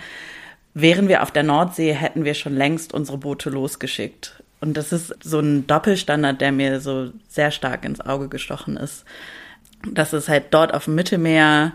wären 0.73 1.07
wir 1.07 1.23
auf 1.23 1.31
der 1.31 1.43
Nordsee, 1.43 1.93
hätten 1.93 2.25
wir 2.25 2.33
schon 2.33 2.55
längst 2.55 2.93
unsere 2.93 3.17
Boote 3.17 3.49
losgeschickt. 3.49 4.43
Und 4.59 4.75
das 4.75 4.91
ist 4.91 5.15
so 5.23 5.39
ein 5.39 5.67
Doppelstandard, 5.67 6.41
der 6.41 6.51
mir 6.51 6.79
so 6.79 7.11
sehr 7.27 7.51
stark 7.51 7.85
ins 7.85 8.01
Auge 8.01 8.27
gestochen 8.27 8.77
ist. 8.77 9.05
Dass 9.91 10.13
es 10.13 10.27
halt 10.27 10.45
dort 10.51 10.73
auf 10.73 10.85
dem 10.85 10.95
Mittelmeer 10.95 11.73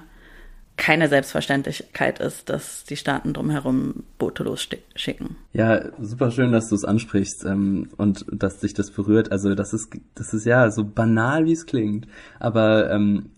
keine 0.76 1.08
Selbstverständlichkeit 1.08 2.18
ist, 2.18 2.48
dass 2.48 2.84
die 2.84 2.96
Staaten 2.96 3.34
drumherum 3.34 4.04
Boote 4.18 4.42
losschicken. 4.42 5.36
Ja, 5.52 5.82
super 6.00 6.30
schön, 6.30 6.50
dass 6.50 6.68
du 6.68 6.74
es 6.74 6.84
ansprichst 6.84 7.44
ähm, 7.44 7.90
und 7.98 8.24
dass 8.32 8.58
dich 8.58 8.74
das 8.74 8.90
berührt. 8.90 9.30
Also 9.30 9.54
das 9.54 9.74
ist, 9.74 9.94
das 10.14 10.34
ist 10.34 10.44
ja 10.44 10.70
so 10.70 10.84
banal, 10.84 11.44
wie 11.44 11.52
es 11.52 11.66
klingt. 11.66 12.08
Aber 12.40 12.90
ähm, 12.90 13.30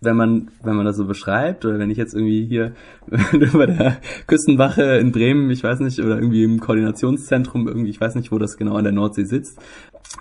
wenn 0.00 0.16
man, 0.16 0.50
wenn 0.62 0.76
man 0.76 0.86
das 0.86 0.96
so 0.96 1.04
beschreibt, 1.04 1.64
oder 1.64 1.78
wenn 1.78 1.90
ich 1.90 1.98
jetzt 1.98 2.14
irgendwie 2.14 2.46
hier 2.46 2.72
bei 3.52 3.66
der 3.66 3.98
Küstenwache 4.26 4.96
in 4.96 5.12
Bremen, 5.12 5.50
ich 5.50 5.62
weiß 5.62 5.80
nicht, 5.80 6.00
oder 6.00 6.16
irgendwie 6.16 6.44
im 6.44 6.60
Koordinationszentrum, 6.60 7.68
irgendwie, 7.68 7.90
ich 7.90 8.00
weiß 8.00 8.14
nicht, 8.14 8.32
wo 8.32 8.38
das 8.38 8.56
genau 8.56 8.76
an 8.76 8.84
der 8.84 8.94
Nordsee 8.94 9.24
sitzt, 9.24 9.58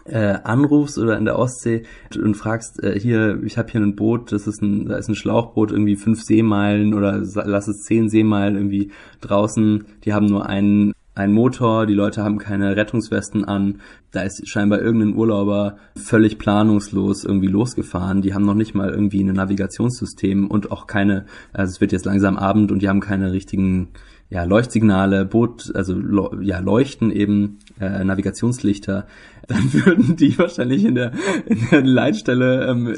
äh, 0.05 0.37
anrufst 0.43 0.97
oder 0.97 1.17
in 1.17 1.25
der 1.25 1.39
Ostsee 1.39 1.83
und 2.21 2.35
fragst, 2.35 2.83
äh, 2.83 2.99
hier, 2.99 3.41
ich 3.43 3.57
habe 3.57 3.71
hier 3.71 3.81
ein 3.81 3.95
Boot, 3.95 4.31
das 4.31 4.47
ist 4.47 4.61
ein, 4.61 4.87
da 4.87 4.97
ist 4.97 5.07
ein 5.07 5.15
Schlauchboot, 5.15 5.71
irgendwie 5.71 5.95
fünf 5.95 6.23
Seemeilen 6.23 6.93
oder 6.93 7.23
lass 7.45 7.67
es 7.67 7.83
zehn 7.83 8.09
Seemeilen 8.09 8.55
irgendwie 8.55 8.91
draußen, 9.21 9.85
die 10.03 10.13
haben 10.13 10.25
nur 10.25 10.45
einen 10.45 10.93
ein 11.19 11.33
Motor, 11.33 11.85
die 11.85 11.93
Leute 11.93 12.23
haben 12.23 12.37
keine 12.37 12.77
Rettungswesten 12.77 13.43
an. 13.43 13.81
Da 14.11 14.21
ist 14.21 14.47
scheinbar 14.47 14.81
irgendein 14.81 15.17
Urlauber 15.17 15.75
völlig 15.93 16.37
planungslos 16.39 17.25
irgendwie 17.25 17.47
losgefahren. 17.47 18.21
Die 18.21 18.33
haben 18.33 18.45
noch 18.45 18.53
nicht 18.53 18.73
mal 18.73 18.89
irgendwie 18.89 19.21
ein 19.21 19.33
Navigationssystem 19.33 20.47
und 20.47 20.71
auch 20.71 20.87
keine, 20.87 21.25
also 21.51 21.71
es 21.71 21.81
wird 21.81 21.91
jetzt 21.91 22.05
langsam 22.05 22.37
Abend 22.37 22.71
und 22.71 22.81
die 22.81 22.87
haben 22.87 23.01
keine 23.01 23.33
richtigen 23.33 23.89
ja, 24.29 24.45
Leuchtsignale, 24.45 25.25
Boot, 25.25 25.71
also 25.75 25.99
ja, 26.41 26.59
Leuchten 26.59 27.11
eben, 27.11 27.59
äh, 27.81 28.01
Navigationslichter, 28.03 29.05
dann 29.47 29.73
würden 29.73 30.15
die 30.15 30.37
wahrscheinlich 30.37 30.85
in 30.85 30.95
der, 30.95 31.11
in 31.47 31.67
der 31.69 31.81
Leitstelle 31.83 32.67
ähm, 32.67 32.95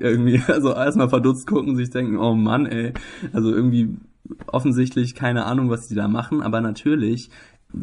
irgendwie 0.00 0.42
also 0.48 0.74
erstmal 0.74 1.10
verdutzt 1.10 1.46
gucken, 1.46 1.76
sich 1.76 1.90
denken, 1.90 2.16
oh 2.18 2.34
Mann, 2.34 2.66
ey, 2.66 2.92
also 3.32 3.54
irgendwie 3.54 3.94
offensichtlich 4.46 5.14
keine 5.14 5.44
Ahnung, 5.44 5.70
was 5.70 5.88
die 5.88 5.94
da 5.94 6.08
machen, 6.08 6.42
aber 6.42 6.60
natürlich 6.60 7.30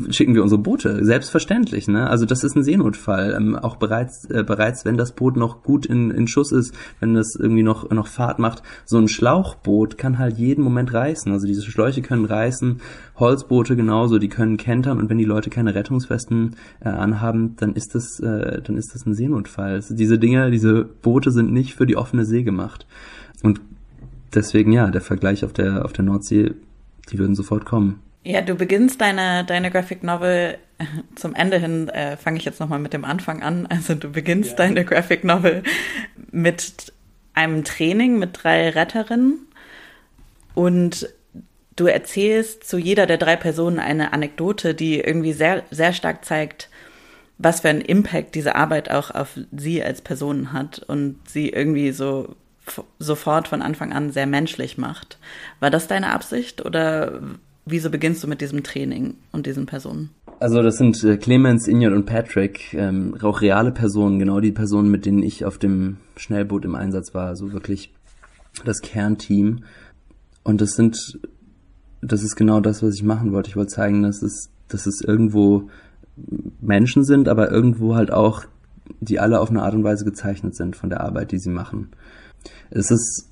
schicken 0.09 0.35
wir 0.35 0.43
unsere 0.43 0.61
Boote, 0.61 1.03
selbstverständlich. 1.05 1.87
Ne? 1.87 2.09
Also 2.09 2.25
das 2.25 2.43
ist 2.43 2.55
ein 2.55 2.63
Seenotfall. 2.63 3.33
Ähm, 3.37 3.55
auch 3.55 3.77
bereits, 3.77 4.25
äh, 4.25 4.43
bereits, 4.43 4.85
wenn 4.85 4.97
das 4.97 5.13
Boot 5.13 5.37
noch 5.37 5.63
gut 5.63 5.85
in, 5.85 6.11
in 6.11 6.27
Schuss 6.27 6.51
ist, 6.51 6.73
wenn 6.99 7.13
das 7.13 7.35
irgendwie 7.35 7.63
noch, 7.63 7.89
noch 7.89 8.07
Fahrt 8.07 8.39
macht, 8.39 8.63
so 8.85 8.97
ein 8.97 9.07
Schlauchboot 9.07 9.97
kann 9.97 10.17
halt 10.17 10.37
jeden 10.37 10.63
Moment 10.63 10.93
reißen. 10.93 11.31
Also 11.31 11.47
diese 11.47 11.61
Schläuche 11.63 12.01
können 12.01 12.25
reißen, 12.25 12.81
Holzboote 13.15 13.75
genauso, 13.75 14.19
die 14.19 14.29
können 14.29 14.57
kentern 14.57 14.99
und 14.99 15.09
wenn 15.09 15.17
die 15.17 15.25
Leute 15.25 15.49
keine 15.49 15.73
Rettungswesten 15.73 16.55
äh, 16.81 16.89
anhaben, 16.89 17.55
dann 17.57 17.73
ist 17.73 17.95
das, 17.95 18.19
äh, 18.19 18.61
dann 18.61 18.77
ist 18.77 18.93
das 18.93 19.05
ein 19.05 19.13
Seenotfall. 19.13 19.73
Also 19.75 19.95
diese 19.95 20.19
Dinge, 20.19 20.51
diese 20.51 20.83
Boote 20.83 21.31
sind 21.31 21.51
nicht 21.53 21.75
für 21.75 21.85
die 21.85 21.95
offene 21.95 22.25
See 22.25 22.43
gemacht. 22.43 22.85
Und 23.41 23.61
deswegen 24.33 24.71
ja, 24.71 24.87
der 24.87 25.01
Vergleich 25.01 25.43
auf 25.43 25.53
der, 25.53 25.85
auf 25.85 25.93
der 25.93 26.05
Nordsee, 26.05 26.51
die 27.09 27.19
würden 27.19 27.35
sofort 27.35 27.65
kommen. 27.65 28.01
Ja, 28.23 28.41
du 28.41 28.55
beginnst 28.55 28.99
deine, 28.99 29.45
deine 29.45 29.71
Graphic 29.71 30.03
Novel 30.03 30.57
zum 31.15 31.33
Ende 31.33 31.57
hin, 31.57 31.89
äh, 31.89 32.17
fange 32.17 32.37
ich 32.37 32.45
jetzt 32.45 32.59
nochmal 32.59 32.79
mit 32.79 32.93
dem 32.93 33.05
Anfang 33.05 33.41
an. 33.41 33.67
Also 33.67 33.95
du 33.95 34.11
beginnst 34.11 34.51
ja. 34.51 34.55
deine 34.57 34.85
Graphic 34.85 35.23
Novel 35.23 35.63
mit 36.31 36.91
einem 37.33 37.63
Training 37.63 38.19
mit 38.19 38.31
drei 38.43 38.69
Retterinnen 38.69 39.47
und 40.55 41.07
du 41.75 41.85
erzählst 41.85 42.63
zu 42.63 42.77
jeder 42.77 43.05
der 43.05 43.17
drei 43.17 43.35
Personen 43.35 43.79
eine 43.79 44.11
Anekdote, 44.11 44.73
die 44.73 44.99
irgendwie 44.99 45.33
sehr, 45.33 45.63
sehr 45.69 45.93
stark 45.93 46.25
zeigt, 46.25 46.69
was 47.37 47.61
für 47.61 47.69
einen 47.69 47.81
Impact 47.81 48.33
diese 48.35 48.55
Arbeit 48.55 48.89
auch 48.89 49.11
auf 49.11 49.39
sie 49.55 49.83
als 49.83 50.01
Person 50.01 50.51
hat 50.51 50.79
und 50.79 51.19
sie 51.27 51.49
irgendwie 51.49 51.91
so 51.91 52.35
sofort 52.99 53.47
von 53.47 53.61
Anfang 53.61 53.93
an 53.93 54.11
sehr 54.11 54.27
menschlich 54.27 54.77
macht. 54.77 55.17
War 55.59 55.69
das 55.69 55.87
deine 55.87 56.11
Absicht 56.11 56.65
oder 56.65 57.21
wieso 57.65 57.89
beginnst 57.89 58.23
du 58.23 58.27
mit 58.27 58.41
diesem 58.41 58.63
Training 58.63 59.15
und 59.31 59.45
diesen 59.45 59.65
Personen? 59.65 60.09
Also 60.39 60.61
das 60.61 60.77
sind 60.77 61.03
äh, 61.03 61.17
Clemens, 61.17 61.67
Inyot 61.67 61.93
und 61.93 62.05
Patrick, 62.05 62.73
ähm, 62.73 63.17
auch 63.21 63.41
reale 63.41 63.71
Personen, 63.71 64.19
genau 64.19 64.39
die 64.39 64.51
Personen, 64.51 64.91
mit 64.91 65.05
denen 65.05 65.23
ich 65.23 65.45
auf 65.45 65.57
dem 65.57 65.97
Schnellboot 66.15 66.65
im 66.65 66.75
Einsatz 66.75 67.13
war, 67.13 67.27
also 67.27 67.51
wirklich 67.53 67.91
das 68.63 68.81
Kernteam. 68.81 69.63
Und 70.43 70.61
das 70.61 70.75
sind, 70.75 71.19
das 72.01 72.23
ist 72.23 72.35
genau 72.35 72.59
das, 72.59 72.83
was 72.83 72.95
ich 72.95 73.03
machen 73.03 73.31
wollte. 73.31 73.49
Ich 73.49 73.55
wollte 73.55 73.73
zeigen, 73.73 74.03
dass 74.03 74.21
es, 74.21 74.49
dass 74.67 74.85
es 74.85 75.01
irgendwo 75.01 75.69
Menschen 76.61 77.03
sind, 77.03 77.27
aber 77.27 77.51
irgendwo 77.51 77.95
halt 77.95 78.11
auch, 78.11 78.45
die 78.99 79.19
alle 79.19 79.39
auf 79.39 79.49
eine 79.49 79.63
Art 79.63 79.73
und 79.73 79.83
Weise 79.83 80.05
gezeichnet 80.05 80.55
sind 80.55 80.75
von 80.75 80.89
der 80.89 81.01
Arbeit, 81.01 81.31
die 81.31 81.39
sie 81.39 81.49
machen. 81.49 81.89
Es 82.69 82.91
ist, 82.91 83.27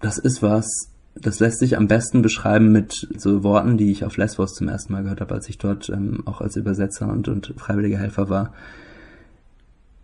das 0.00 0.18
ist 0.18 0.42
was, 0.42 0.66
das 1.14 1.40
lässt 1.40 1.58
sich 1.58 1.76
am 1.76 1.88
besten 1.88 2.22
beschreiben 2.22 2.70
mit 2.70 3.08
so 3.16 3.42
Worten, 3.42 3.76
die 3.76 3.90
ich 3.90 4.04
auf 4.04 4.16
Lesbos 4.16 4.54
zum 4.54 4.68
ersten 4.68 4.92
Mal 4.92 5.02
gehört 5.02 5.20
habe, 5.20 5.34
als 5.34 5.48
ich 5.48 5.58
dort 5.58 5.88
ähm, 5.88 6.22
auch 6.26 6.40
als 6.40 6.56
Übersetzer 6.56 7.08
und, 7.10 7.28
und 7.28 7.54
freiwilliger 7.56 7.98
Helfer 7.98 8.28
war. 8.28 8.52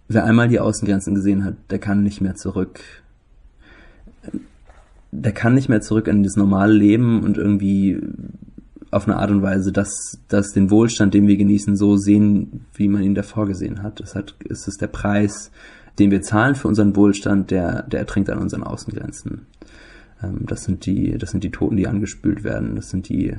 Wer 0.09 0.25
einmal 0.25 0.49
die 0.49 0.61
Außengrenzen 0.61 1.15
gesehen 1.15 1.45
hat, 1.45 1.55
der 1.71 1.79
kann 1.79 2.03
nicht 2.03 2.21
mehr 2.21 2.35
zurück. 2.35 2.81
Der 5.13 5.33
kann 5.33 5.55
nicht 5.55 5.69
mehr 5.69 5.81
zurück 5.81 6.09
in 6.09 6.25
das 6.25 6.37
normale 6.37 6.73
Leben 6.73 7.23
und 7.23 7.39
irgendwie 7.39 8.01
auf 8.91 9.09
eine 9.09 9.17
Art 9.17 9.31
und 9.31 9.43
Weise, 9.43 9.73
dass, 9.73 10.21
dass 10.29 10.53
den 10.53 10.71
Wohlstand, 10.71 11.15
den 11.15 11.27
wir 11.27 11.37
genießen, 11.37 11.77
so 11.77 11.97
sehen, 11.97 12.67
wie 12.75 12.89
man 12.89 13.03
ihn 13.03 13.15
davor 13.15 13.47
gesehen 13.47 13.83
hat. 13.83 14.01
Es 14.01 14.15
hat, 14.15 14.35
es 14.49 14.69
ist 14.69 14.81
der 14.81 14.87
Preis, 14.89 15.51
den 15.99 16.11
wir 16.11 16.23
zahlen 16.23 16.55
für 16.55 16.69
unseren 16.69 16.97
Wohlstand, 16.97 17.51
der, 17.51 17.83
der 17.83 18.01
ertrinkt 18.01 18.31
an 18.31 18.39
unseren 18.39 18.63
Außengrenzen. 18.63 19.47
Ähm, 20.23 20.47
das 20.47 20.65
sind 20.65 20.87
die, 20.87 21.17
das 21.19 21.31
sind 21.31 21.45
die 21.45 21.51
Toten, 21.51 21.77
die 21.77 21.87
angespült 21.87 22.45
werden. 22.45 22.77
Das 22.77 22.91
sind 22.91 23.09
die, 23.09 23.35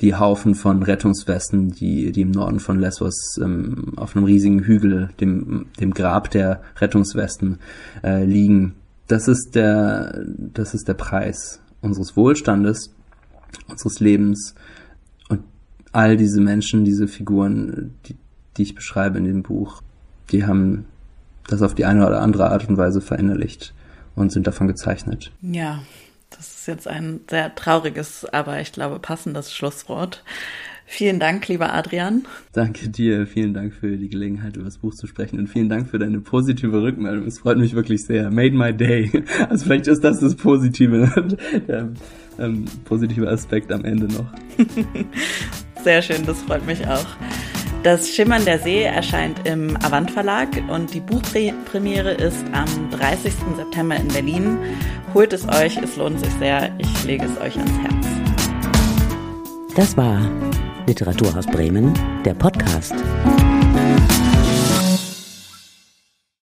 die 0.00 0.14
Haufen 0.14 0.54
von 0.54 0.82
Rettungswesten, 0.82 1.70
die, 1.70 2.12
die 2.12 2.22
im 2.22 2.30
Norden 2.30 2.60
von 2.60 2.78
Lesbos 2.78 3.38
ähm, 3.42 3.94
auf 3.96 4.16
einem 4.16 4.24
riesigen 4.24 4.60
Hügel, 4.60 5.10
dem, 5.20 5.66
dem 5.80 5.92
Grab 5.92 6.30
der 6.30 6.62
Rettungswesten, 6.76 7.58
äh, 8.04 8.24
liegen. 8.24 8.74
Das 9.08 9.26
ist 9.26 9.54
der, 9.54 10.24
das 10.26 10.74
ist 10.74 10.86
der 10.86 10.94
Preis 10.94 11.60
unseres 11.80 12.16
Wohlstandes, 12.16 12.94
unseres 13.68 14.00
Lebens 14.00 14.54
und 15.28 15.40
all 15.92 16.16
diese 16.16 16.40
Menschen, 16.40 16.84
diese 16.84 17.08
Figuren, 17.08 17.94
die, 18.06 18.16
die 18.56 18.62
ich 18.62 18.74
beschreibe 18.74 19.18
in 19.18 19.24
dem 19.24 19.42
Buch, 19.42 19.82
die 20.30 20.44
haben 20.44 20.84
das 21.48 21.62
auf 21.62 21.74
die 21.74 21.84
eine 21.84 22.06
oder 22.06 22.20
andere 22.20 22.50
Art 22.50 22.68
und 22.68 22.76
Weise 22.76 23.00
verinnerlicht 23.00 23.74
und 24.14 24.30
sind 24.30 24.46
davon 24.46 24.68
gezeichnet. 24.68 25.32
Ja, 25.42 25.80
das 26.30 26.58
ist 26.58 26.68
jetzt 26.68 26.86
ein 26.86 27.20
sehr 27.28 27.54
trauriges, 27.54 28.24
aber 28.26 28.60
ich 28.60 28.72
glaube 28.72 28.98
passendes 29.00 29.52
Schlusswort. 29.52 30.22
Vielen 30.90 31.20
Dank, 31.20 31.46
lieber 31.48 31.74
Adrian. 31.74 32.24
Danke 32.52 32.88
dir, 32.88 33.26
vielen 33.26 33.52
Dank 33.52 33.74
für 33.74 33.98
die 33.98 34.08
Gelegenheit, 34.08 34.56
über 34.56 34.64
das 34.64 34.78
Buch 34.78 34.94
zu 34.94 35.06
sprechen 35.06 35.38
und 35.38 35.48
vielen 35.48 35.68
Dank 35.68 35.90
für 35.90 35.98
deine 35.98 36.20
positive 36.20 36.80
Rückmeldung. 36.80 37.26
Es 37.26 37.40
freut 37.40 37.58
mich 37.58 37.74
wirklich 37.74 38.06
sehr. 38.06 38.30
Made 38.30 38.56
my 38.56 38.72
day. 38.72 39.22
Also 39.50 39.66
vielleicht 39.66 39.86
ist 39.86 40.02
das 40.02 40.20
das 40.20 40.34
Positive, 40.34 41.36
der 41.68 41.90
ähm, 42.38 42.64
positive 42.84 43.28
Aspekt 43.28 43.70
am 43.70 43.84
Ende 43.84 44.06
noch. 44.06 44.32
Sehr 45.84 46.02
schön, 46.02 46.24
das 46.24 46.40
freut 46.42 46.66
mich 46.66 46.86
auch. 46.86 47.06
Das 47.82 48.08
Schimmern 48.08 48.44
der 48.44 48.58
See 48.58 48.82
erscheint 48.82 49.46
im 49.46 49.76
Avant 49.76 50.10
Verlag 50.10 50.48
und 50.68 50.92
die 50.92 51.00
Buchpremiere 51.00 52.12
ist 52.12 52.44
am 52.52 52.90
30. 52.90 53.32
September 53.56 53.96
in 53.96 54.08
Berlin. 54.08 54.58
Holt 55.14 55.32
es 55.32 55.48
euch, 55.48 55.76
es 55.76 55.96
lohnt 55.96 56.18
sich 56.18 56.32
sehr. 56.40 56.70
Ich 56.78 57.04
lege 57.04 57.26
es 57.26 57.40
euch 57.40 57.56
ans 57.56 57.78
Herz. 57.78 58.06
Das 59.76 59.96
war 59.96 60.20
Literaturhaus 60.86 61.46
Bremen, 61.46 61.94
der 62.24 62.34
Podcast. 62.34 62.94